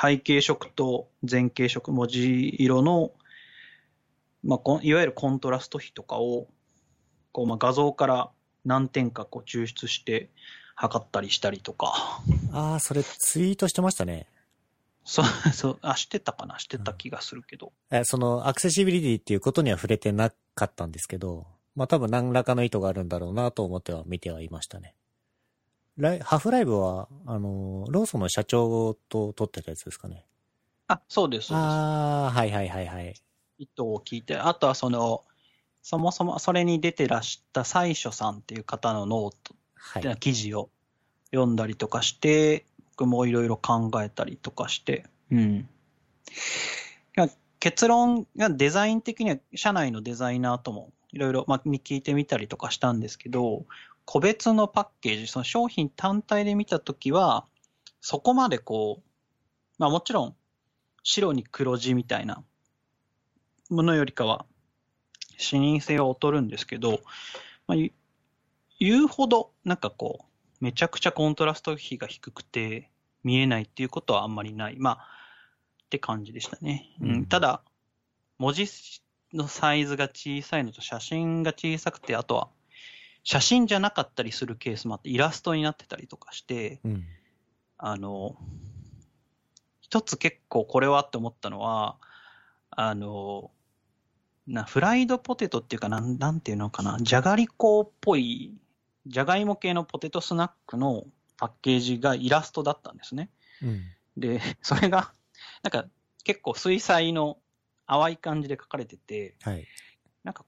[0.05, 3.11] 背景色と前景色、文字色の、
[4.43, 6.47] まあ、いわゆるコントラスト比とかを、
[7.31, 8.29] こう、まあ、画像から
[8.65, 10.29] 何点かこう抽出して
[10.75, 12.21] 測ったりしたりとか。
[12.51, 14.27] ああ、それツイートしてましたね。
[15.05, 16.59] そう、そう、あ、してたかな？
[16.59, 17.71] してた気がするけど。
[17.89, 24.95] えその、アクセシビリティっていうことには触れてなかったんですけど、まあ多分何らかの意図があるんだろうなと思っては見てはいましたね。
[25.97, 30.25] ライハーフライブは、あの、ローソンの社長と撮ってたやつですかね。
[30.87, 31.65] あ、そうです、そうです。
[31.65, 33.13] ああ、はいはいはいはい。
[33.59, 35.23] 意図を聞いて、あとはその、
[35.81, 40.03] そもそもそれに出てらした最初さんっていう方のノートはい。
[40.03, 40.69] で記事を
[41.31, 42.65] 読んだりとかして、
[42.97, 45.69] 僕もいろいろ考えたりとかして、うん。
[47.59, 53.65] 結論がデザイン的には社内のデザイナーともいろいろまあ聞いてみたりとかしたんですけど、
[54.05, 57.45] 個別のパッケージ、その商品単体で見たときは、
[58.01, 59.03] そこまでこう、
[59.77, 60.35] まあもちろん
[61.03, 62.43] 白に黒字みたいな
[63.69, 64.45] ものよりかは
[65.37, 67.01] 視認性は劣るんですけど、
[67.67, 67.91] まあ、ゆ
[68.79, 70.25] 言うほどなんかこ
[70.61, 72.89] う、めちゃくちゃコントラスト比が低くて
[73.23, 74.75] 見えないっていうことはあんまりない。
[74.77, 75.07] まあ、
[75.85, 76.89] って感じでしたね。
[77.01, 77.61] うんうんただ、
[78.39, 78.67] 文字
[79.33, 82.49] のサイズが小さいのと写真が小さくて、あとは
[83.23, 87.05] 写真じゃなかったりするケースもあって、イラストになってたりとかして、うん。
[87.77, 88.35] あの、
[89.81, 91.97] 一つ結構これはって思ったのは、
[92.71, 93.51] あの、
[94.45, 98.53] な、フライドポテトっていうか、なん、なんていうのかな、じゃがりこっぽい、
[99.05, 101.05] じゃがいも系のポテトスナックの
[101.37, 103.29] パッケージがイラストだったんですね。
[103.61, 103.83] うん。
[104.17, 105.13] で、それが、
[105.61, 105.85] なんか
[106.23, 107.37] 結構水彩の
[107.87, 109.67] 淡い感じで書かれてて、はい。
[110.23, 110.45] なんか、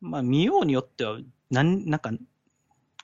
[0.00, 1.18] まあ見ようによっては、
[1.50, 2.10] なん、なんか、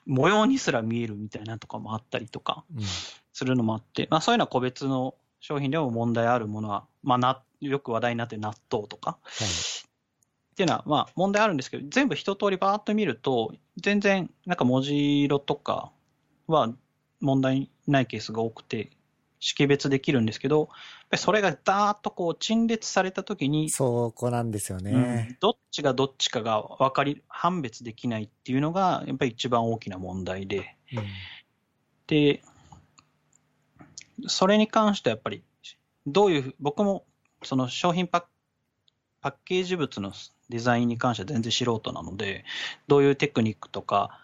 [0.05, 2.83] 模様にすら見えるみたいなとかもあったりとかうん。
[3.33, 9.47] するのもあって、まあそういうのは個別の商品でも問題あるものは、まあな、よく話題になってる納豆とか、はい。
[9.47, 15.91] っていうのは、まあ問題あるんですけど、全部一通りバーっと見ると、全然なんか文字色とか
[16.47, 16.73] は
[17.19, 18.91] 問題ないケースが多くて、
[19.39, 20.69] 識別できるんですけど、
[21.17, 25.37] それがダーッとこう陳列されたときに、そこなんですようんね。
[25.39, 31.03] どっちがどっちかが分かり、判別できないっていうのが、やっぱり一番大きな問題で、うん。
[32.07, 32.41] で、
[34.27, 35.43] それに関してはやっぱり、
[36.07, 37.05] どういう、僕も
[37.43, 38.23] その商品パッ
[39.21, 40.11] パッケージ物の
[40.49, 42.43] デザインに関しては全然素人なので、
[42.87, 44.19] どういうテクニックとか、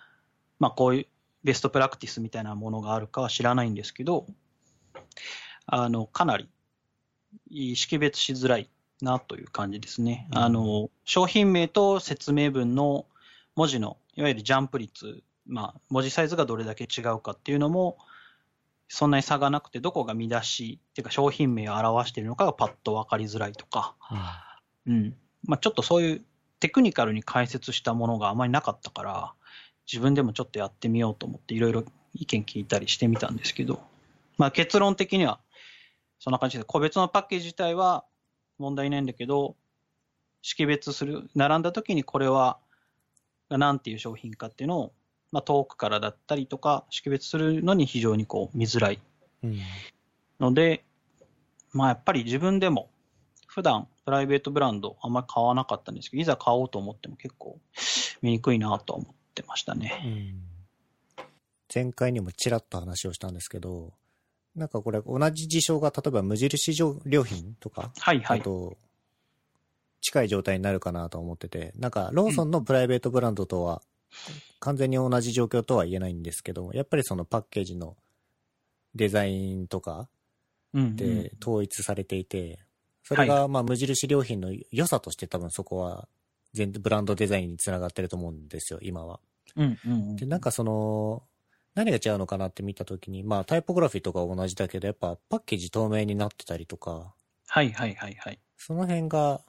[0.59, 1.07] まあこういう
[1.43, 4.25] ベストプラクティスみたいなものがあるかは知らないんですけど、
[5.67, 6.49] あの、かなり
[7.49, 8.69] 識別しづらい
[9.01, 10.27] なという感じですね。
[10.31, 13.05] うんあの、商品名と説明文の
[13.55, 17.97] 文字の、いわゆるジャンプ率、まあ、文字サイズがどれだけ違うかっていうのも、
[18.89, 23.95] そんなに差がなくて、どこが見出しっていうか商品名を表しているのかがパッと分かりづらいとか、
[24.85, 25.15] うん。
[25.43, 26.25] まあ、ちょっとそういう
[26.59, 29.33] テクニカルに解説したものがあまりなかったから、
[29.91, 33.81] 自分でもちょっとやってみようと思っていろいろ意見聞いたりしてみたんですけど、
[34.37, 35.39] まあ結論的には
[36.19, 38.05] そんな感じで、個別のパッケージ自体は
[38.57, 39.55] 問題ないんだけど、
[40.41, 42.57] 識別する、並んだ時にこれは
[43.49, 44.93] 何ていう商品かっていうのを、
[45.31, 48.99] まあ、遠くからだったりとか識別するのに非常にこう見づらい
[49.43, 49.59] うん。
[50.39, 50.83] ので、
[51.73, 52.89] まあやっぱり自分でも
[53.47, 57.59] 普段プライベートブランドあんまり買わなかったんですけど、いざ買おうと思っても結構
[58.21, 60.01] 見にくいなとは思ってましたね。
[60.05, 60.43] うん。
[61.73, 63.93] 前回にもちらっと話をしたんですけど、
[64.57, 68.39] なんかこれ同じ事象が例えば無印良品とか、はいはい。
[68.39, 68.75] あと、
[70.01, 73.81] 近い状態になるかなと思ってて、なんかローソンのプライベートブランドとは
[74.59, 77.95] 完全に同じ状況とは言えないんですけど、やっぱりそのパッケージの
[78.95, 80.09] デザインとか
[80.73, 82.59] で統一されていて、
[83.03, 86.07] それがまあ無印良品の良さとして多分そこは
[86.53, 89.19] 全ブランドデザインにつながってると思うんですよ、今は。
[89.55, 91.23] うんうんうんで、なんかその、
[91.77, 97.13] 何が違うのかなって見たときに、まあタイポグラフィーとかは同じだけど、やっぱパッケージ透明になってたりとか、
[97.45, 98.39] はいはいはいはい。
[98.57, 99.41] その辺が、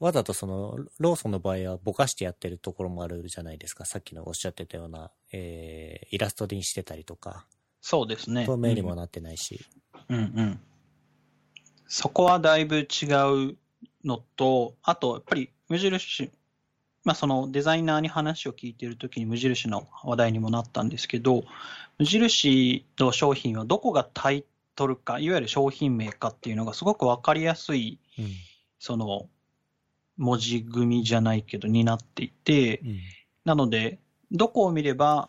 [0.00, 3.84] わざとその、ローソンの場合はぼかしてやってるところもあるじゃないですか。
[3.84, 7.44] さっきのおっしゃってたような、えー、イラストにしてたりとか、
[7.82, 8.46] そうですね。
[8.46, 9.60] 透明にもなってないし。
[10.08, 10.60] うんうん。
[11.86, 13.06] そこはだいぶ違
[13.50, 13.56] う
[14.04, 16.30] のと、あと、やっぱり無印、
[17.04, 21.44] まあそのデザイナーに話を聞いているときに無印の話題にもなったんですけど、
[21.98, 24.44] 無印の商品はどこがタイ
[24.78, 28.26] トルか、いわゆる商品名かっていうのがすごくわかりやすい、うん。
[28.78, 29.28] その、
[30.16, 32.98] 文字組みじゃないけど、になっていて、うん。
[33.44, 33.98] なので、
[34.30, 35.28] どこを見れば、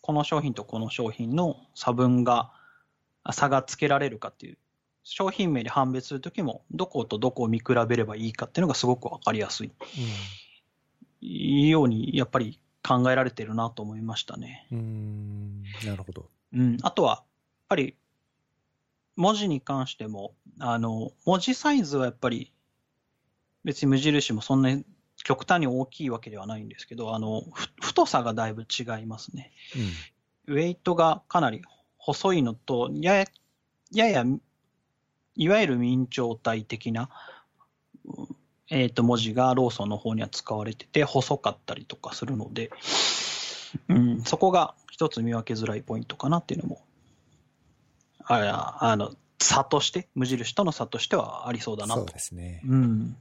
[0.00, 2.50] この商品とこの商品の差分が、
[3.24, 4.58] あ差がつけられるかっていう、
[5.02, 10.06] 商品名で判別するときも、どことどこを見比べればいいかっていうのがすごくわかりやすい、いい
[11.20, 14.66] ように、やっぱり考えられてるなと思いましたね。
[14.70, 15.62] うん。
[15.84, 16.28] なるほど。
[16.52, 16.76] うん。
[16.82, 17.24] あとは、やっ
[17.68, 17.96] ぱり、
[19.16, 22.52] 文字に関しても、あの、文字サイズはやっぱり、
[23.64, 24.84] 別に無印もそんなに
[25.24, 29.52] 極端に大きいわけではないんですけど、あの、ふ太さがだいぶ違いますね。
[30.46, 30.54] うん。
[30.54, 31.62] ウェイトがかなり
[31.98, 33.24] 細いのと、やや、
[33.92, 34.24] やや、
[35.34, 37.10] いわゆる明朝体的な、
[38.04, 38.35] うん
[38.68, 42.70] えっ、と、文字がローソンの方には使われてて、細かったりとかするので、
[43.88, 46.82] うん、そこが一つ見分けづらいポイントかなっていうのも、
[48.24, 52.00] ああの、差として、無印との差としてはありそうだなと。
[52.00, 52.62] そうですね。
[52.66, 53.16] うん。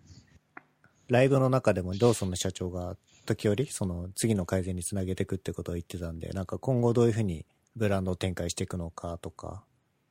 [1.08, 9.64] ライブの中でもローソンの社長が時折、その次の改善につなげていくってことを言ってたんで、なんか今後どういうふうにブランドを展開していくのかとか、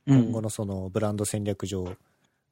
[0.06, 1.96] うん今後のそのブランド戦略上、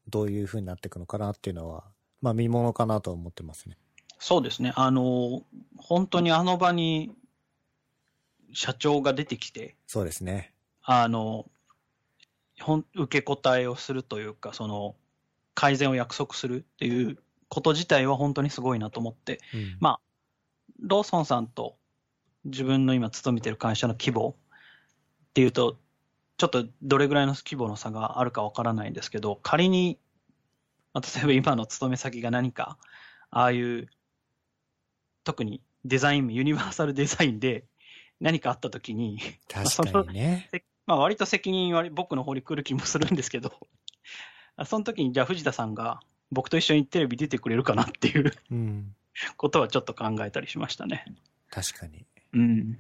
[0.09, 1.85] どういうふうになっていくのかなっていうのは、
[2.23, 3.77] まあ見ものかなとは思ってますね。
[4.19, 4.73] そうですね。
[4.77, 5.43] あの、
[5.77, 7.13] 本当にあの場に
[8.53, 10.55] 社長が出てきて、そうですね。
[10.83, 11.51] あの、
[12.61, 14.95] ほん受け答えをするというか、その、
[15.55, 19.77] 改善を約束するっていうこと自体は本当にすごいなと思って、うん。
[19.81, 20.01] まあ、
[20.81, 21.77] ローソンさんと
[22.45, 24.37] 自分の今勤めてる会社の規模
[25.31, 25.79] っていうと、
[26.37, 29.99] ちょっとどれぐらいの規模の差があるかわからないんですけど、仮に、
[30.95, 32.79] まあ、例えば今の勤め先が何か
[33.31, 33.89] ああいう、
[35.25, 37.65] 特にデザイン、ユニバーサルデザインで
[38.21, 40.49] 何かあった時に、確かにね。
[40.87, 43.53] まあ割と責任は僕の方に来る気もするんですけど、
[44.57, 46.01] あ その時にじゃあ藤田さんが
[46.31, 48.95] 僕と一緒にテレビ出てくれるかなっていううん。
[49.37, 51.05] ことはちょっと考えたりしましたね。
[51.51, 52.07] 確かに。
[52.33, 52.79] うん。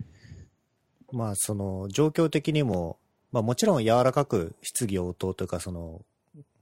[1.13, 2.99] まあ、その、状況的にも、
[3.33, 6.03] まあもちろん柔らかく質疑応答というか、その、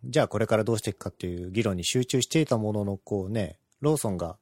[0.05, 4.37] じゃあこれからどうしていくかっていう議論に集中していたものの、こうね、ローソンが、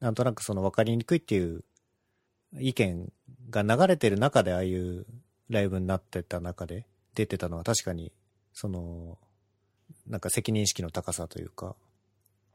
[0.00, 1.64] なんとなくその分かりにくいっていう
[2.58, 3.12] 意見
[3.50, 5.06] が流れてる中で、ああいう
[5.48, 8.12] ライブになってた中で出てたのは確かに、
[8.52, 9.18] その、
[10.06, 11.76] なんか責任意識の高さというか、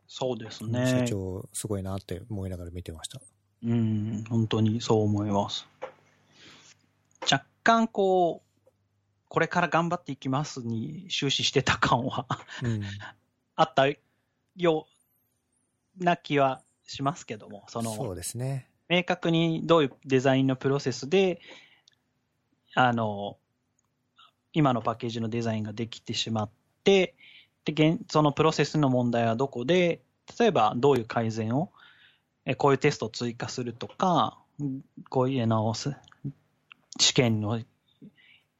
[0.08, 1.06] そうです社ね。
[1.08, 3.22] 長すごいなって思いながら見てました。
[3.64, 5.68] うん、本当にそう思います。
[7.32, 8.51] 若干こう、
[9.32, 12.28] これから頑張っていきますに終始してた感は
[12.62, 12.82] うん。
[13.56, 13.88] あった
[14.58, 14.88] よ
[15.98, 18.68] うな気はしますけども、その、そうですね。
[18.90, 21.40] 明確にどういうデザインのプロセスで、
[22.76, 23.38] あの、
[24.52, 26.50] 今のパッケージのデザインができてしまっ
[26.84, 27.16] て、
[27.64, 30.02] で、現そのプロセスの問題はどこで、
[30.38, 31.72] 例えばどういう改善を、
[32.44, 34.38] えこういうテストを追加するとか、
[35.08, 35.74] こういうの
[37.00, 37.62] 試験の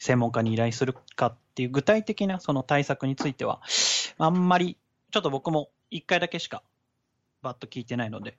[0.02, 3.62] 専門家に依頼するかっていう具体的なその対策については、
[4.18, 4.76] あんまり、
[5.12, 6.64] ちょっと僕も一回だけしか
[7.44, 8.36] バッと聞いてないので、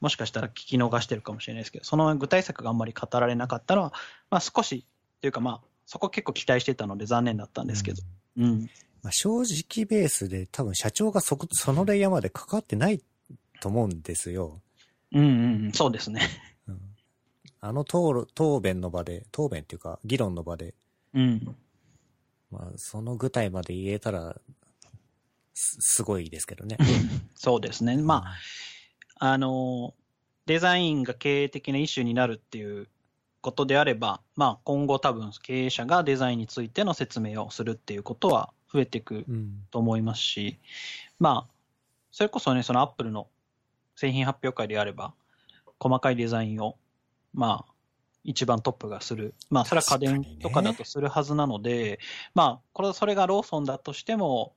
[0.00, 3.92] もしかしたら聞き逃してるかもしれないですけど、その具体策があんまり語られなかったのは、
[4.30, 4.86] まあ少し、
[5.20, 8.00] というかまあ、そこ結構期待してたので残念だったんですけど。
[8.38, 8.70] うん。
[9.02, 13.02] まあ、正直ベースで多分社長がそこ、そのレイヤーまで関わってない
[13.60, 14.60] と思うんですよ。
[15.10, 16.20] うんうんうん、そうですね。
[16.68, 16.80] うん、
[17.60, 20.74] あの討論答弁の場で、答弁っていうか議論の場で、
[21.14, 21.56] うん。
[22.50, 24.36] まあ、その具体まで言えたら、
[25.54, 26.76] す、すごいですけどね。
[27.34, 27.96] そうですね。
[27.96, 28.24] ま
[29.20, 29.94] あ、あの、
[30.46, 32.88] デザインが経営的なイシューになるっていう
[33.40, 39.66] ことであれば、まあ今後多分経営者がデザインについての説明をするっていうことは増えていくうん。
[39.70, 40.58] と思いますし、
[41.18, 41.54] まあ、
[42.10, 43.28] それこそね、そのアップルの
[43.96, 45.14] 製品発表会であれば、
[45.78, 46.76] 細かいデザインを、
[47.32, 47.73] まあ、
[48.24, 49.34] 一番トップがする。
[49.50, 52.00] まあ、それは家電とかだとするはずなので、
[52.34, 54.54] まあ、これ、それがローソンだとしても、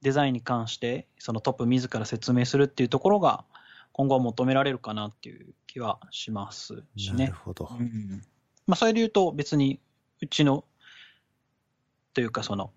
[0.00, 3.44] デザインに関して、そのトップ自ら説明するっていうところが、
[3.92, 7.36] 今後は求められるかなっていう気はしますしねなる。
[7.36, 7.68] ほど。
[7.70, 8.22] うん
[8.66, 9.80] まあ、それで言うと別に
[10.20, 10.64] うちの
[12.14, 12.72] というかその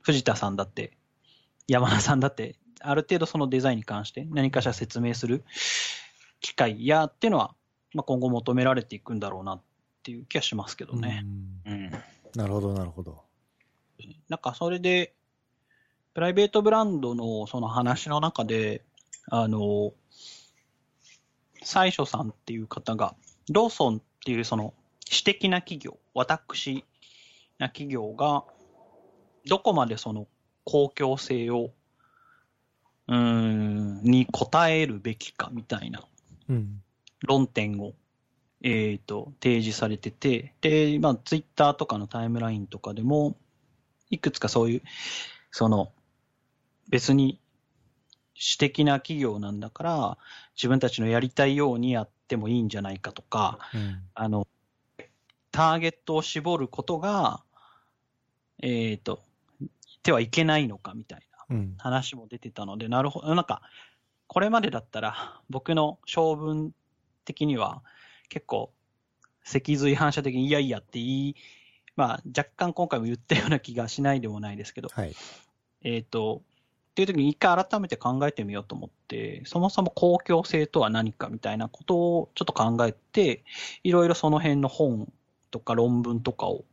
[0.00, 0.96] 藤田さんだって
[1.68, 5.44] 山田さんだってある程度そのデザインに関して何かしら説明する
[6.40, 7.54] 機会やっていうのは、
[7.98, 9.60] まあ、今後求められていくんだろうなっ
[10.04, 11.24] ていう気はしますけどね。
[11.66, 11.90] うんうん、
[12.36, 13.24] なるほど、なるほど。
[14.28, 15.14] なんかそれで
[16.14, 18.84] プライベートブランドのその話の中で
[19.32, 19.94] あの
[21.64, 23.16] 最初さんっていう方が
[23.50, 26.84] ローソンっていうその私的な企業私
[27.58, 28.44] な企業が
[29.48, 30.28] どこまでその
[30.62, 31.72] 公共性を
[33.08, 36.04] うーんに応えるべきかみたいな
[36.48, 36.80] うん。
[37.26, 37.94] 論点を、
[38.62, 43.36] えー、と提示されてて、で、まあ、ツイッターとかのタイムラインとかでも、
[44.10, 44.82] いくつかそういう、
[45.50, 45.92] その、
[46.88, 47.40] 別に
[48.38, 50.18] 私的な企業なんだから、
[50.56, 54.02] 自分たちのやりたいようにやってもいいんじゃないかとか、うん。
[54.14, 54.46] あの、
[55.50, 57.42] ターゲットを絞ることが、
[58.62, 59.22] えっ、と、
[60.02, 61.56] てはいけないのかみたいな。
[61.56, 61.74] うん。
[61.78, 63.62] 話も出てたので、なるほど、なんか、
[64.28, 66.72] これまでだったら、僕の性分
[67.28, 67.82] 的には、
[68.28, 68.72] 結構、
[69.44, 71.36] 脊髄反射的に、いやいやって言い、
[71.94, 75.14] まあ、若干今回も言ったような気がしないでもないですけど、はい。
[75.82, 76.42] えっ、と、
[76.90, 83.44] っていう時に一回改めて考えてみようと思って、そもそも公共性とは何かみたいなことをちょっと考えて、
[83.84, 85.12] いろいろその辺の本
[85.50, 86.64] とか論文とかを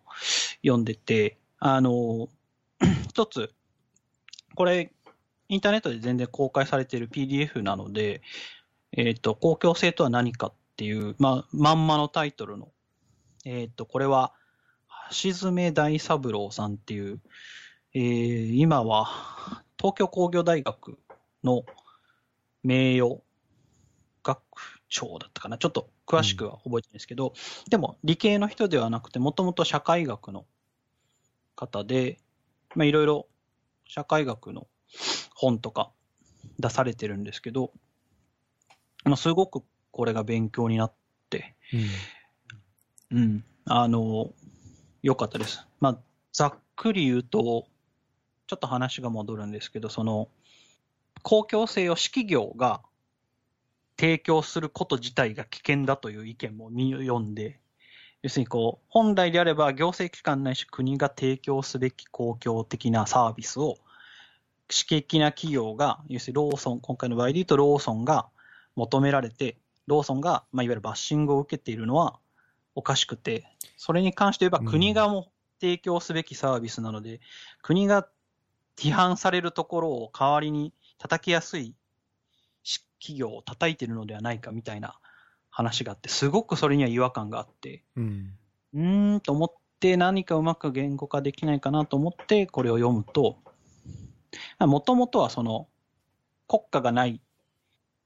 [0.63, 2.29] 読んでて、あの、
[3.09, 3.53] 一つ、
[4.55, 4.91] これ、
[5.47, 8.21] インターネットで全然公開されている PDF なので、
[8.97, 12.71] えっ、と、公共性とは何かっていう、まあ、まんまのタイトルの、
[13.45, 14.33] えっ、と、これは、
[15.11, 17.19] 橋爪大三郎さんっていう、
[17.93, 20.97] えー今は東京工業大学
[21.43, 21.63] の
[22.63, 23.21] 名誉
[24.23, 24.39] 学
[24.89, 25.57] 長だったかな。
[25.57, 27.33] ちょっと詳しくは覚えてないですけど、
[27.69, 30.45] でも理系の人ではなくて、もともと社会学の
[31.55, 32.17] 方で、
[32.73, 33.27] まあいろいろ
[33.85, 34.67] 社会学の
[35.35, 35.91] 本とか
[36.59, 37.71] 出されてるんですけど、
[39.05, 40.93] まあすごくこれが勉強になっ
[41.29, 41.55] て、
[43.11, 43.17] うん。
[43.17, 44.33] うん、あの、
[45.03, 45.65] 良かったです。
[45.79, 45.99] まあ、
[46.33, 47.65] ざっくり言うと、
[48.47, 50.27] ちょっと話が戻るんですけど、その、
[51.21, 52.81] 公共性を私企業が
[53.97, 57.59] 提供すること自体が危険だという意見も読んで、
[58.21, 63.77] 要するにこう、本来であれば行政機関ないし国が提供すべき公共的なサービスを、
[64.67, 68.27] 私的な企業が、要するにローソン、今回の場合で言うとローソンが
[68.75, 69.57] 求められて、
[69.87, 72.19] ローソンが、まあ、いわゆるバッシングを受けているのは
[72.73, 73.45] おかしくて、
[73.77, 77.19] それに関して言えば国がも提供すべきサービスなので、うん、
[77.61, 78.07] 国が
[78.77, 81.75] 批判されるところを代わりに叩きやすい
[82.99, 84.97] 企業を叩いてるのではないかみたいな
[85.51, 88.33] 話があって、すごくそれには違和感があって、うん、
[88.73, 93.37] うーんと思って何かうまく言語化できないかなと思ってこれを読むと、
[94.59, 95.67] もともとはその
[96.47, 97.21] 国家がない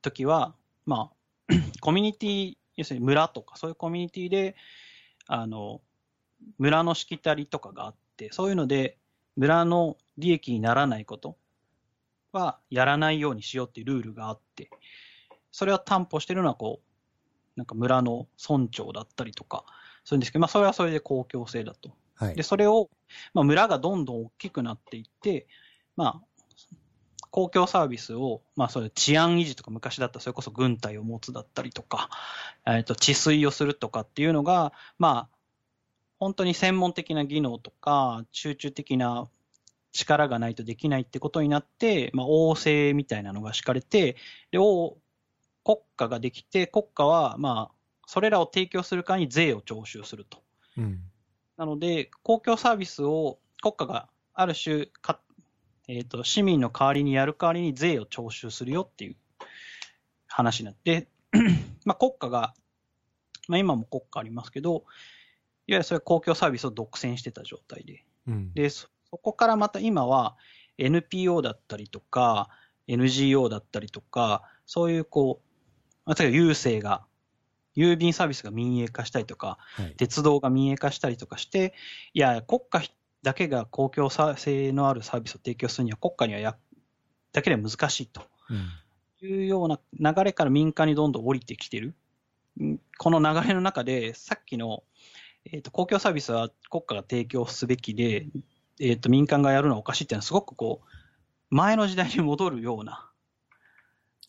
[0.01, 0.53] 時は、
[0.89, 4.55] まあ、 コミュニティ、要するに村とかそういうコミュニティで、
[5.27, 5.81] あの、
[6.57, 8.97] 村のしきたりとかがあって、そういうので
[9.35, 11.37] 村の利益にならないこと
[12.31, 14.71] はやらないようにしようっていうルールがあって、
[15.51, 19.65] それを担保してるのはこう、なんか村の村長だったりとか、
[20.03, 21.91] そういうんですけど、まあそれはそれで公共性だと。
[22.15, 22.89] はい、で、それを、
[23.35, 25.47] まあ村がどんどん大きくなっていって、
[25.95, 26.28] まあ、
[27.31, 32.09] 公共サービスを、まあそれ治安維持とか昔だったらそれこそ軍隊を持つだったりとか、
[32.65, 35.37] えっ、ー、と、治水をするとかっていうのが、まあ、
[36.19, 39.27] 本当に専門的な技能とか、集中的な
[39.91, 44.15] 力がないとできないってことになって、まあ、王政みたいなのが敷かれて、
[44.51, 44.97] で、王、
[45.63, 47.75] 国家ができて、国家は、まあ、
[48.07, 50.41] それらを提供するかに税を徴収すると。
[50.77, 50.99] うん、
[51.57, 55.19] なので、公共サービスを国家がある種か、
[55.91, 59.15] えーと、市民の代わりにやる代わりに税を徴収するよっていう
[60.27, 61.07] 話になって、
[61.83, 62.53] まあ、国家が、
[63.47, 64.83] まあ、今も国家ありますけど、いわ
[65.65, 70.37] ゆるそれは公共サービスを独占してた状態で、うん、でそこからまた今は
[70.77, 72.49] NPO だったりとか、
[72.87, 75.41] NGO だったりとか、そういうこ
[76.05, 77.03] う、例えば郵政が、
[77.75, 81.73] 郵便サービスが民営化したりとか、はい、鉄道が民営化したりとかして、
[82.13, 82.81] いや、国家
[83.21, 86.57] だけが公共性のあるサービスを提供するには、国家にはや
[87.31, 88.21] だけでは難しいと、
[89.21, 89.79] いうような
[90.13, 91.95] 流れから民間にどんどん降りてきてる。
[92.97, 94.83] この流れの中で、さっきの、
[95.45, 98.27] えーと、公共サービスは国家が提供すべきで、
[98.79, 103.09] えーと、民間がやるのはおかしいっていうのは、すごくこう、前の時代に戻るような、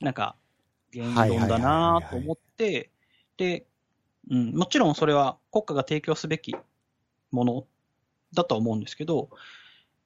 [0.00, 0.36] なんか、
[0.92, 2.90] 言論だなと思って、
[3.36, 3.66] で、
[4.30, 6.54] うん、もちろんそれは国家が提供すべき
[7.30, 7.66] もの
[8.34, 9.30] だと思うんですけど、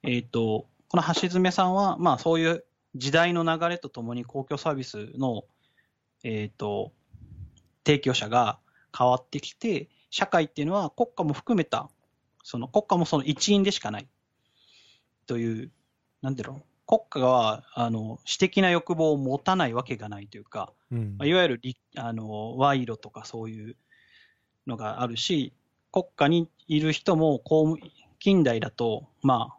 [0.02, 2.64] えっ、ー、と、この橋爪さんは、まあそういう
[2.94, 5.44] 時代の流れとともに公共サービスの、
[6.22, 6.92] えっ、ー、と、
[7.84, 8.58] 提供者が
[8.96, 11.90] 変わってきて、社会っていうのは国家も含めた、
[12.42, 14.08] その国家もその一員でしかない。
[15.26, 15.72] という、
[16.22, 21.60] なんだろう、国家はあの私的な欲望を持たないわけがないというか、うん、いわゆる
[21.96, 23.76] あの賄賂とかそういう
[24.66, 25.52] のがあるし、
[25.92, 27.90] 国家にいる人も公務
[28.24, 29.56] 近代だと、まあ、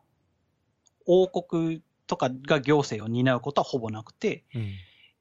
[1.06, 4.70] 王国とかが行政を担うことはほぼなくて、うん、いわ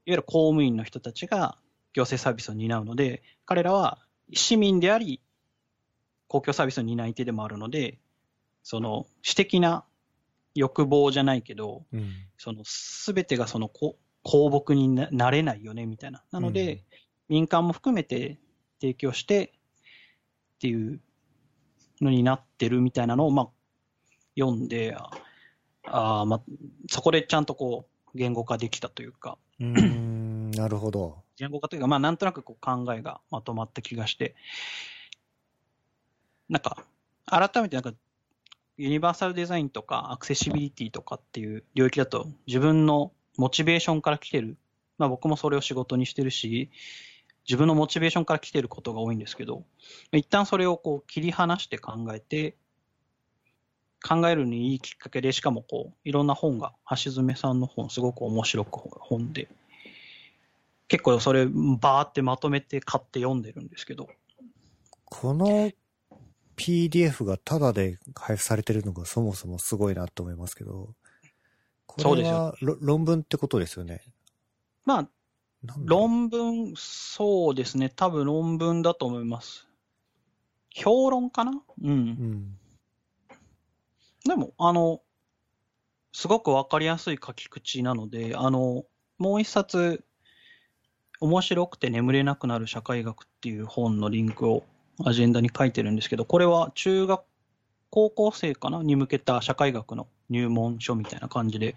[0.06, 1.58] ゆる公務員の人たちが
[1.92, 3.98] 行政サービスを担うので、彼らは
[4.32, 5.20] 市民であり、
[6.26, 7.98] 公共サービスの担い手でもあるので、
[8.62, 9.84] その私的な
[10.54, 12.64] 欲望じゃないけど、うん、その
[13.04, 13.98] 全てがその公
[14.48, 16.24] 僕になれないよねみたいな。
[16.30, 16.80] なので、うん、
[17.28, 18.38] 民間も含めて
[18.80, 19.52] 提供して
[20.56, 21.02] っていう
[22.00, 23.48] のになってるみたいなのを、まあ、
[24.38, 24.96] 読んで、
[25.86, 26.40] あまあ、
[26.90, 29.38] そこでちゃんとこう言語化できたというか。
[29.60, 31.22] うんなるほど。
[31.36, 34.34] 言語化というか、まあ、なんとなくこう考えがまとまった気がして、
[36.48, 36.84] なんか、
[37.26, 37.94] 改めてなんか
[38.76, 44.56] ユニバーサルデザインとかアクセシビリティとかっていう領域だと自分のモチベーションから来てる。
[44.98, 46.70] まあ僕もそれを仕事にしてるし、
[47.46, 49.64] 自分のモチベーションから来てることが多いんですけど、
[50.12, 52.56] 一旦それをこう切り離して考えて、
[54.06, 58.70] 考えるにいいきっかけで、しかもこう、いろんな本が、橋爪さんの本、すごく面白く
[59.00, 59.48] 本で、
[60.88, 64.08] 結構それ、バーってまとめて買って読んでるんですけど。
[65.06, 65.70] この
[66.56, 70.94] PDF がタダで配布されてるのがそもそもすごいなと思いますけど、
[71.86, 74.02] これは論文ってことですよね。
[74.84, 75.08] まあ、
[75.78, 77.90] 論文、そうですね。
[77.94, 79.68] 多分論文だと思います。
[80.70, 81.52] 評論かな？
[81.82, 81.90] うん。
[81.90, 82.58] うん、
[84.24, 85.00] でも、あの、
[86.12, 88.84] すごくわかりやすい書き口なので、あの、
[89.18, 90.04] もう一冊、
[91.20, 94.64] 面白くて眠れなくなる社会学っていう本のリンクを
[95.04, 97.22] アジェンダに書いてるんですけど、これは中学、
[97.90, 98.82] 高校生かな？
[98.82, 101.76] に向けた社会学の入門書みたいな感じで、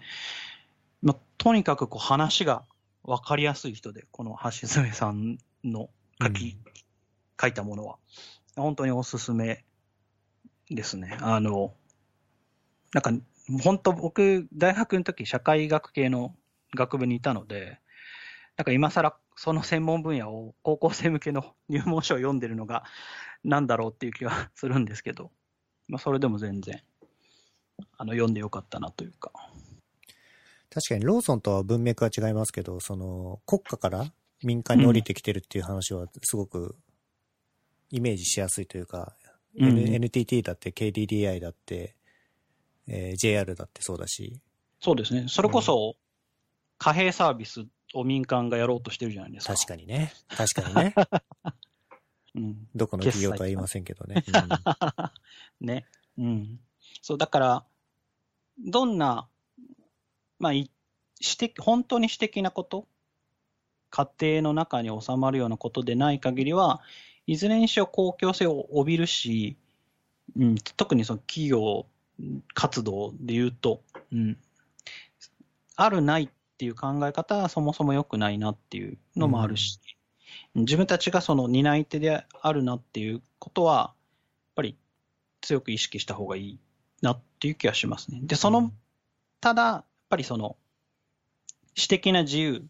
[1.00, 2.64] まあ、とにかくこう話が
[3.08, 5.88] わかりやすい人で、この橋爪さんの
[6.22, 6.58] 書き、
[7.40, 7.96] 書いたものは。
[8.54, 9.64] 本当におすすめ
[10.68, 11.16] ですね。
[11.22, 11.72] あの、
[12.92, 13.10] なんか、
[13.62, 16.36] 本当僕、大学の時社会学系の
[16.76, 17.80] 学部にいたので、
[18.58, 22.84] なんか今更その専門分野を高校生向けの 入門書を読んでるのが
[23.42, 25.30] なんだろうっていう気はするんですけど、
[25.86, 26.82] まあそれでも全然、
[27.96, 29.32] あの、読んでよかったなというか。
[30.70, 34.12] 確かにローソンとは文脈は違いますけど、その国家から
[34.42, 36.76] 民間に降りてきてるっていう話はすごく
[37.90, 39.14] イメージしやすいというか、
[39.58, 41.96] うん NTT だって KDDI だって、
[42.86, 44.40] えー JR だってそうだし、
[44.80, 45.26] そうですね。
[45.28, 45.96] それこそ、
[46.78, 49.54] 貨幣サービスを民間がやろうとしてるじゃないですか。
[49.54, 50.12] 確かにね。
[50.28, 50.94] 確かにね。
[52.36, 52.68] うん。
[52.74, 54.24] どこの企業とは言いませんけどね。
[55.60, 55.86] ね。
[56.16, 56.60] うん。
[57.02, 57.64] そう、だから、
[58.58, 59.28] どんな、
[60.38, 60.70] まあ、い
[61.20, 62.86] 私的、本当に私的なこと、
[63.90, 66.80] 家庭の中に収まるようなことでない限りは、
[67.26, 69.56] いずれにしろ公共性を帯びるし、
[70.36, 71.86] うん、特にその企業
[72.54, 73.82] 活動で言うと、
[74.12, 74.38] うん、
[75.76, 76.28] あるないっ
[76.58, 79.80] ていう考え方はそもそも良くないなっていうのもあるし、
[80.54, 83.94] 自分たちがその担い手であるなっていうことは、やっ
[84.56, 84.76] ぱり
[85.40, 86.58] 強く意識した方がいい
[87.02, 88.20] なっていう気がしますね。
[88.22, 88.72] で、その、
[89.40, 90.56] ただ、ぱりその、
[91.74, 92.64] 私的な自由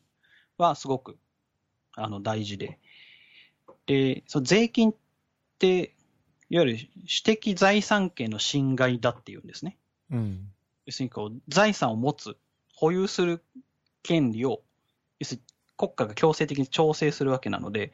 [0.58, 1.18] はすごく、
[1.94, 2.78] あの、大事で。
[3.86, 4.94] で、その税金っ
[5.58, 5.94] て、
[6.50, 9.76] いわゆる私的財産権の侵害だっていうんですね。
[10.10, 10.50] うん。
[10.86, 12.36] 要するにこう、財産を持つ、
[12.74, 13.42] 保有する
[14.02, 14.62] 権利を、
[15.18, 17.92] 要するに国家が強制的に調整するわけなので、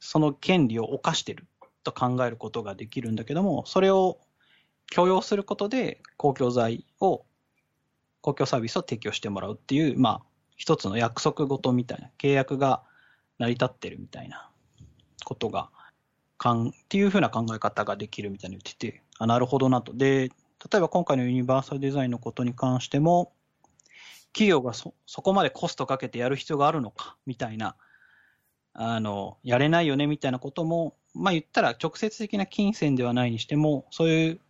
[0.00, 1.46] その権利を犯してる
[1.82, 4.18] と考えることができるんだけども、それを
[4.86, 7.24] 許容することで公共財を、
[8.20, 10.22] 公共サービスを提供してもらうっていう、まあ、
[10.56, 12.82] 一つの約束事みたいな、契約が
[13.38, 14.50] 成り立ってるみたいな
[15.24, 15.70] ことが、
[16.36, 19.92] かんっていうふうな考え方ができるみたいに言ってて、あ、なるほどなと。
[19.94, 20.28] で、
[20.70, 23.32] 例えば今回のユニバーサルデザインのことに関しても、
[24.32, 27.76] 企業がそそこまでコストかけてやる必要があるのかみたいな、
[28.72, 34.40] あの、やれないよねみたいなことも、まあ言ったら直接的な金銭ではないにしても、そういう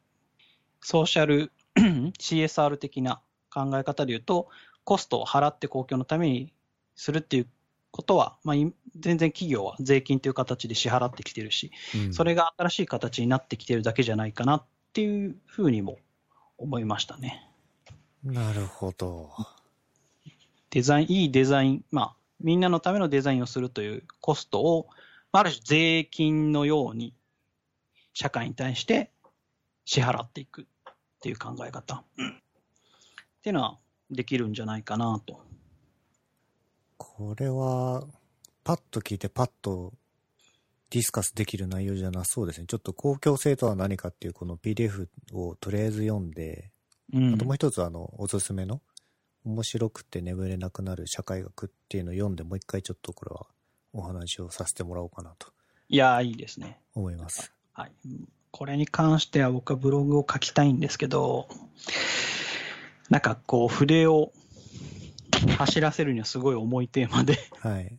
[0.80, 4.48] ソーシャル CSR 的な考え方で言うと、
[4.84, 6.52] コストを払って公共のために
[6.96, 7.46] するっていう
[7.90, 15.98] ことは、まあ、い全然企業は税金という形で支払ってきてるし、うんそれが新しい形になってきてるだけじゃないかなっていうふうにも
[16.56, 17.48] 思いましたね。
[18.24, 19.30] なるほど。
[20.70, 24.86] デザイン、いいデザイン、まあ、みんなのためのデザインをするというコストを、
[25.32, 27.14] まあある種税金のように
[28.12, 29.10] 社会に対して
[29.84, 30.64] 支払っていくっ
[31.20, 32.04] ていう考え方、
[33.48, 33.78] っていうのは
[34.10, 35.40] できるんじゃないかなと。
[36.98, 38.04] これは、
[38.62, 39.94] パッと聞いてパッと
[40.90, 42.66] ディスカスできる内容じゃなそうですね。
[42.66, 46.70] ちょっと公共性とは何かっていうこの PDF をとりあえず読んで、
[47.14, 48.82] うんあともう一つあの、おすすめの、
[49.46, 53.46] 面白くて眠れなくなる社会学っていうのを読んで、もう一回ちょっとこれは
[53.94, 55.48] お話をさせてもらおうかなと
[55.88, 56.78] いやー、いいですね。
[56.94, 57.50] 思います。
[57.72, 57.92] はい。
[58.50, 61.48] これに関しては僕はブログを書きたいんですけど、
[63.10, 64.32] なんかこう筆を
[65.56, 67.96] 走らせるにはすごい重いテーマで、はい。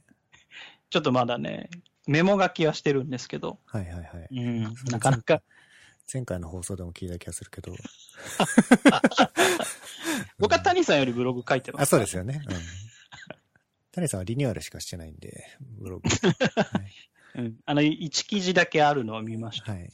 [0.89, 1.69] ちょっとまだね、
[2.07, 4.27] メモ書きはしてるんですけど、はいはいはい。
[4.31, 5.41] うん、 なかなか、
[6.11, 7.73] 前回の放送でも聞いた気がするけど。
[10.39, 11.81] 僕は谷さんよりブログ書いてます。
[11.83, 12.41] あ、そうですよね。
[12.47, 12.55] うん。
[13.91, 16.09] 谷さんはリニューアルしかしてないんで、ブログ。
[16.09, 16.91] はい
[17.35, 17.59] うん。
[17.65, 19.71] あの、1記事だけあるのを見ました。
[19.73, 19.93] はい。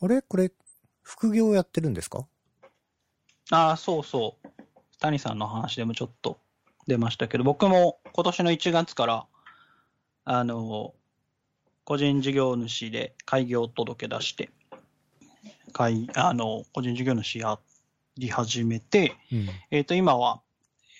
[0.00, 0.22] あれ？
[0.22, 0.52] これ、
[1.02, 2.26] 副業やってるんですか？
[3.50, 4.48] ああ、そうそう。
[5.00, 6.38] 谷さんの話でもちょっと
[6.86, 9.26] 出ましたけど、僕も今年の1月から、
[10.24, 10.94] あの、
[11.84, 14.50] 個人事業主で開業届出して、
[15.72, 17.58] 開あの、個人事業主や
[18.16, 19.48] り始めて、うん。
[19.70, 20.42] えっ、と、今は、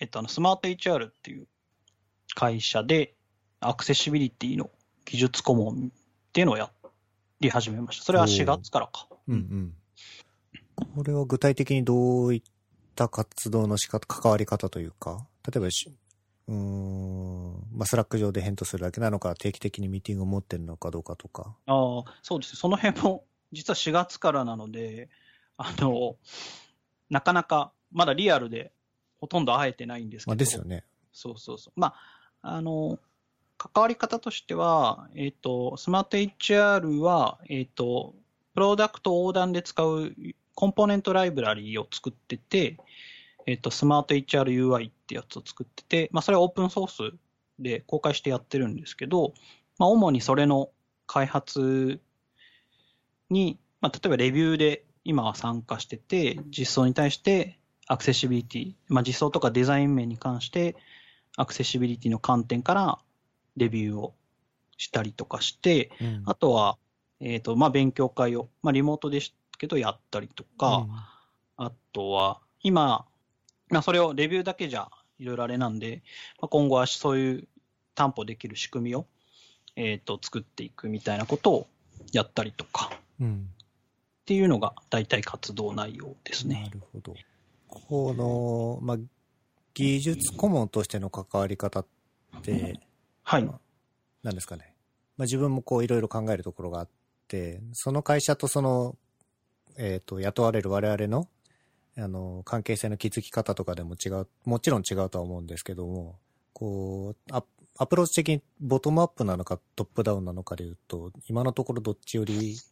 [0.01, 1.47] えっ、と、あの、スマート HR っていう
[2.35, 3.15] 会社で、
[3.61, 4.71] アクセシビリティの
[5.05, 6.71] 技術顧問っていうのをや
[7.41, 8.05] り始めました。
[8.05, 9.07] それは4月からか。
[9.29, 9.75] うんうん。
[10.95, 12.43] これは具体的にどういっ
[12.95, 15.91] た活動の仕方、関わり方というか、例えばし、
[16.49, 21.55] うーん、まあ、 Slack 上で返答するだけなのか、定期的にミーティングを持ってるのかどうかとか。
[21.67, 22.59] ああ、そうですね。
[22.59, 25.09] その辺も、実は4月からなので、
[25.57, 26.17] あの、
[27.09, 28.73] なかなか、まだリアルで
[29.21, 30.39] ほとんど会えてないんですけまあ、ど。
[30.39, 30.85] ですよね。
[31.13, 31.81] そうそうそう。
[31.81, 31.95] ま
[32.43, 32.99] あ、あの、
[33.59, 38.15] 関わり方としては、えっ、と、 SmartHR は、えっ、と、
[38.55, 40.15] プロダクト横断で使う
[40.55, 42.77] コンポーネントライブラリーを作ってて、
[43.47, 47.17] えっ、と、スマート HRUI ってやつを作ってて、まあ、それはオープンソース
[47.59, 49.35] で公開してやってるんですけど、
[49.79, 50.71] まあ、主にそれの
[51.07, 52.01] 開発
[53.31, 60.77] に、まあ、例えばレビューで今は参加してて、実装に対してアクセシビリティ、まあ、実装とかデザイン面に関して
[61.37, 62.99] アクセシビリティの観点から
[63.57, 64.15] レビューを
[64.77, 66.23] したりとかして、うん。
[66.27, 66.79] あとは、
[67.21, 70.87] えっ、と、まあ、勉強会を、まあ、リモートですけどやったりとか、
[71.59, 73.05] あとは、今、
[73.69, 74.89] まあ、それをレビューだけじゃ
[75.19, 76.03] いろいろあれなんで、
[76.41, 77.49] まあ、今後はそういう
[77.95, 79.05] 担保できる仕組みを、
[79.77, 81.67] えっ、と、作っていくみたいなことを
[82.11, 82.91] やったりとか、
[83.21, 83.51] うん。
[84.23, 86.71] っていうのが大体活動内容ですなね。
[86.73, 87.15] るほど。
[87.69, 88.97] この、まあ、
[89.75, 91.87] 技術顧問としての関わり方っ
[92.43, 92.81] て、
[93.25, 93.51] はい。
[94.23, 94.75] なんですかね。
[95.19, 96.89] まあ、自分もこういろいろ考えるところがあっ
[97.29, 98.97] て、その会社とその、
[99.77, 101.29] えっ、と、雇われる我々の、
[101.97, 106.19] あの、関係性の築き方とかでも違う、もちろん違うとは思うんですけども、
[106.53, 107.43] こう、ア
[107.79, 112.63] アプローチ的にボトムアップなのかトップダウンなのかでいうと、今のところどっちよりなんです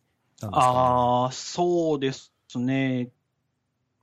[0.40, 0.52] かね？
[0.60, 3.10] ああ、そうですね。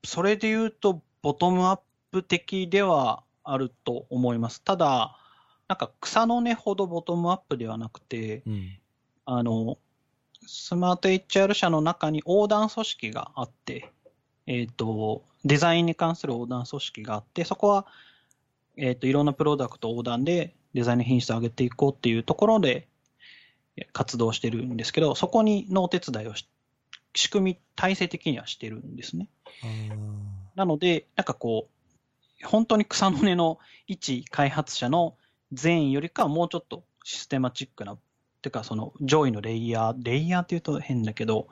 [0.04, 1.80] それで言うと、ボトムアッ
[2.12, 4.62] プ的ではあると思います。
[4.64, 5.18] ただ、
[5.68, 8.80] なんか草の根ほどボトムアップではなくて、うん。
[9.26, 9.78] あの、
[10.48, 13.92] スマート HR 社の中に横断組織があって、
[14.48, 17.86] えっ、と、デザインに関する横断組織があって、そこは、
[18.78, 22.88] えっ、と、いろんなプロダクト横断でデザインの品質を上げていこうっていうところで
[23.78, 26.48] え活動してるんですけど、そこにのお手伝いをし、
[27.14, 29.30] 仕組み、体制的にはしてるんですね。
[30.56, 31.68] なので、なんかこ
[32.42, 35.16] う、本当に草の根の一開発者の
[35.52, 37.98] 善意よりかはもうちょっとシステマチックな、
[38.46, 41.48] てかその上位のレイヤー、レイヤーって言うと変だけど、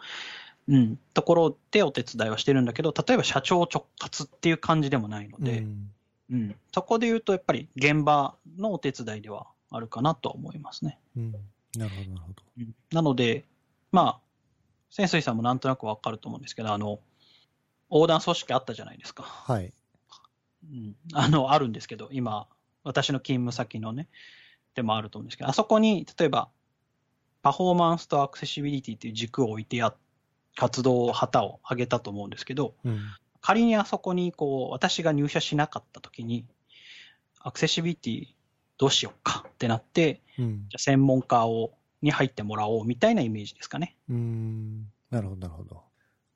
[0.67, 5.91] うん、ところでお手伝いはしてるんだけど、例えば社長直括っていう感じでもないので、うん
[6.31, 10.99] うん、そこで言うとやっぱり現場のお手伝いではあるかなとは思いますね。
[11.17, 11.31] うん。
[11.75, 12.43] なるほど、なるほど。
[12.59, 13.43] うんなので、
[13.91, 14.19] まあ、
[14.91, 16.99] 潜水さんもなんとなくわかると思うんですけど、あの、
[17.89, 19.23] 横断組織あったじゃないですか。
[19.23, 19.73] はい。
[20.71, 22.47] うん、あの、あるんですけど、今、
[22.83, 24.07] 私の勤務先のね、
[24.75, 26.49] でもあると思うんですけど、あそこに、例えば、
[27.43, 29.93] パフォーマンスとアクセシビリティっていう軸を置いてや、
[30.55, 33.01] 活動を旗を上げたと思うんですけど、うん。
[33.41, 36.45] 仮にあそこに、こう、私が入社しなかった時に、
[37.41, 38.27] アクセシビリティ
[38.77, 40.65] どうしようかってなって、うん。
[40.69, 43.97] じゃあ専門家を、に入ってもらおうみたいなイメージですかね。
[44.09, 44.91] うーん。
[45.09, 45.83] なるほど、なるほど。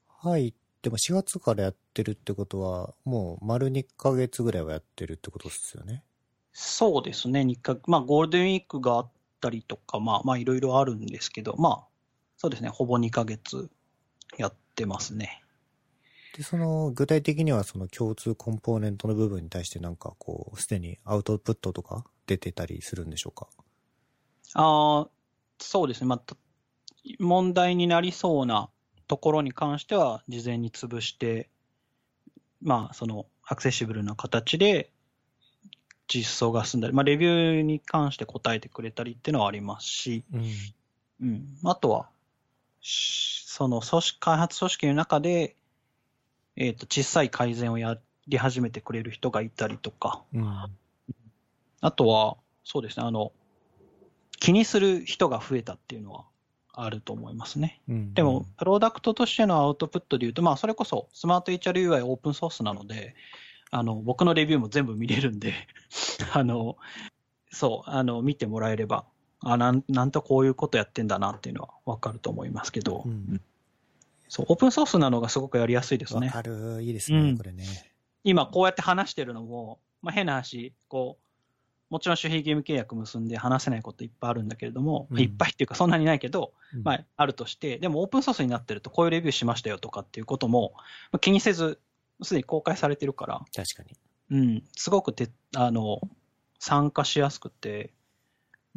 [0.10, 0.54] はい。
[0.82, 6.04] でも4月からやってるってことは、もう丸2ヶ月ぐらいはやってるってことですよね。
[6.52, 11.88] そうですね、日課、まあ、ゴールデンウィークがあったりとか、まあ、まあ、いろいろあるんですけど、まあ、
[12.38, 13.70] そうですね、ほぼ2ヶ月
[14.38, 15.44] やってますね。
[16.38, 23.48] で、その、具体的にはその共通コンポーネントの部分に対してなんかこう、すでにアウトプットとか出てたりするんでしょうか？
[24.54, 25.10] ああ、
[25.60, 26.36] そうですね、まあ、た
[27.20, 28.70] 問題になりそうな
[29.08, 31.50] ところに関しては、事前に潰して、
[32.62, 34.92] まあ、その、アクセシブルな形で
[36.08, 40.52] 実装が進んだり、まあ、レビューに関して答えてくれたりっていうのはありますし、うん。
[41.22, 41.58] うん。
[41.64, 42.10] あとは、
[42.82, 45.56] しその組織、開発組織の中で、
[46.56, 47.98] えっ、と、小さい改善をや
[48.28, 50.48] り始めてくれる人がいたりとか、うん。
[51.82, 53.32] あとは、そうですね、あの、
[54.40, 56.26] 気にする人が増えたっていうのは
[56.74, 57.82] あると思いますね。
[57.90, 58.14] うん。
[58.14, 63.16] でも、プロダクトとしてのアウトプットで言うと、まあ、それこそ、スマート HRUI オープンソースなので、
[63.72, 65.54] あの、僕のレビューも全部見れるんで、
[66.34, 66.78] あの、
[67.52, 69.06] そう、あの、見てもらえれば、
[69.42, 73.42] あ、なん、なんとこういうことやってんだなっていうのはわかると思いますけど、うん
[74.30, 76.28] そう、オープンソースなのがすごくやりやすいですね。
[76.28, 76.82] わかる。
[76.82, 77.66] いいですね、うんこれね。
[78.24, 81.28] 今こうやって話してるのも、まあ、変な話、こう、
[81.90, 90.74] もちろん守秘義務契約結んで話せないこといっぱいあるんだけれども、うんいっぱいっていうかそんなにないけど、うんまあ、あるとして、でもオープンソースになってるとこういうレビューしましたよとかっていうことも、
[91.12, 91.80] まあ、気にせず、
[92.22, 93.98] すでに公開されてるから、確かに。
[94.30, 96.02] うん、すごくて、あの、
[96.60, 97.94] 参加しやすくて、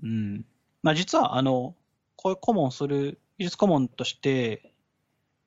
[0.02, 0.44] うん。
[0.82, 1.74] まあ実は、あの、
[2.16, 4.72] こういう顧問する、技術顧問として、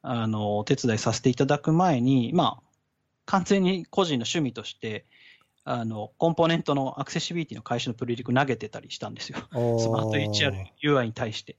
[0.01, 2.63] あの、お手伝いさせていただく前に、まあ、
[3.25, 5.05] 完全に個人の趣味として、
[5.63, 9.37] あの、コンポーネントのアクセシビリティの会社のプリリク投げてたりしたんですよ。
[9.53, 11.57] おスマート HR、UI に対して。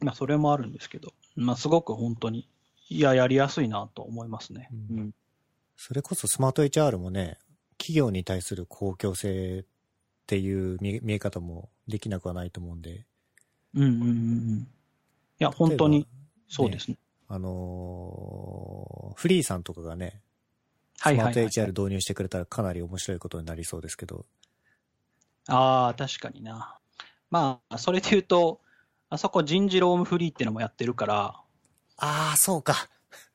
[0.00, 2.48] まあ、それもあるんですけど、まあ、すごく本当に、
[2.88, 4.68] いや、やりやすいなと思いますね。
[4.90, 5.14] うんうん。
[5.76, 7.38] それこそスマート HR もね、
[7.78, 9.64] 企業に対する公共性っ
[10.26, 13.06] ていう見見え方もできなくはないと思うんで。
[13.74, 14.58] うんうんうんうん。
[14.58, 14.66] い
[15.38, 16.06] や、本当に、
[16.48, 16.96] そうですね。
[17.28, 20.20] あのーフリーさんとかがね、
[20.96, 24.26] スマート HR 導入してくれたらかなり面白いことになりそうですけど。
[25.48, 26.78] ああ、確かにな。
[27.30, 28.60] まあ、それで言うと、
[29.08, 31.40] あそこ人事労務フリーってのもやってるから、
[31.98, 32.88] ああ、そうか。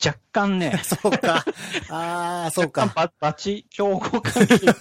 [0.04, 1.46] 若干ね、 そうか。
[1.90, 2.88] ああ、そうか。
[2.96, 4.72] ババチ、競合関係ちょ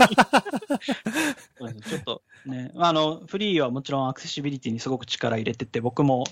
[1.98, 6.24] っとね、あの、フリーはもちろんアクセシビリティにすごく力入れてて、僕も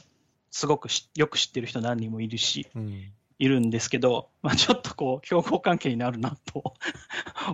[0.50, 3.12] すごくしよく知ってる人何人もいるし、うん。
[3.38, 6.74] いるんですけど、まあ、ちょっとこう、競合関係になるなと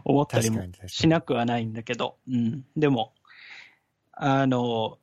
[0.05, 2.65] 思ったりもしなくはないんだけど、うん。
[2.75, 3.13] でも、
[4.13, 4.99] あの、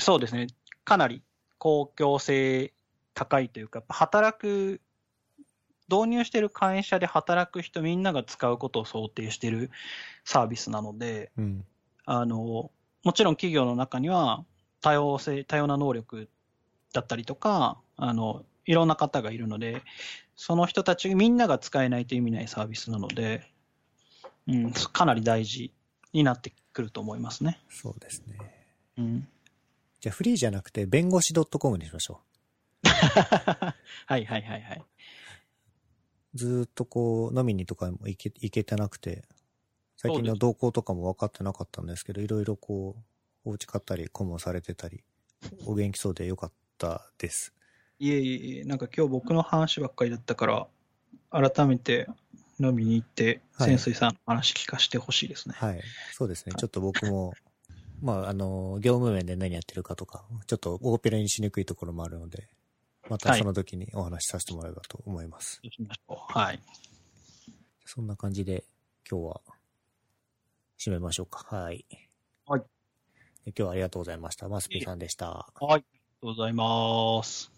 [0.00, 0.48] そうですね、
[0.84, 1.22] かなり
[1.58, 2.72] 公共性
[3.14, 4.80] 高いというか、働く、
[5.90, 9.70] 導入してる会社で働く人みんなが使うことを想定してる
[10.24, 11.64] サービスなので、うん。
[12.04, 12.70] あの、
[13.04, 14.44] もちろん企業の中には
[14.80, 16.28] 多様性、多様な能力
[16.92, 19.82] だったりとか、あの、いろんな方がいるので、
[20.36, 23.50] その人たちみんなが使えないと意味ないサービスなので、
[24.46, 25.72] うん、かなり大事
[26.12, 27.60] になってくると思いますね。
[27.68, 28.36] そうですね。
[28.98, 29.28] うん。
[30.00, 32.20] じゃあフリーじゃなくて弁護士 .com にしましょ
[32.84, 34.84] はいはいはいはい。
[36.34, 36.38] う。
[36.38, 39.24] ずーっとこう、飲みにとかも行け、行けてなくて、
[39.96, 42.96] 最近の動向とかも分かってなかったんですけど、いろいろこ
[43.44, 45.02] う、お家買ったり、顧問されてたり、
[45.66, 47.52] お元気そうでよかったです。
[47.98, 50.66] いえいえなんか今日僕の話ばっかりだったから、
[51.30, 52.06] 改めて
[52.60, 55.54] 飲みに行って、はい潜水さんの話聞かせてほしいですね。
[55.56, 55.80] はい。
[56.12, 56.54] そうですね。
[56.56, 57.34] ちょっと僕も、
[58.00, 62.48] まあ、あの、業務面で何やってるかとか、ちょっと大っぺらにしにくいところもあるので、
[63.08, 65.60] またはいその時にお話しさせてもらえばと思います。
[66.28, 66.60] はい。
[67.84, 68.64] そんな感じで
[69.10, 69.40] 今日は
[70.78, 71.44] 締めましょうか。
[71.48, 71.86] はい。
[72.46, 72.66] はいで。
[73.46, 74.48] 今日はありがとうございました。
[74.48, 75.50] マスピーさんでした。
[75.60, 75.72] はい。
[75.72, 75.84] ありがと
[76.22, 77.57] うございます。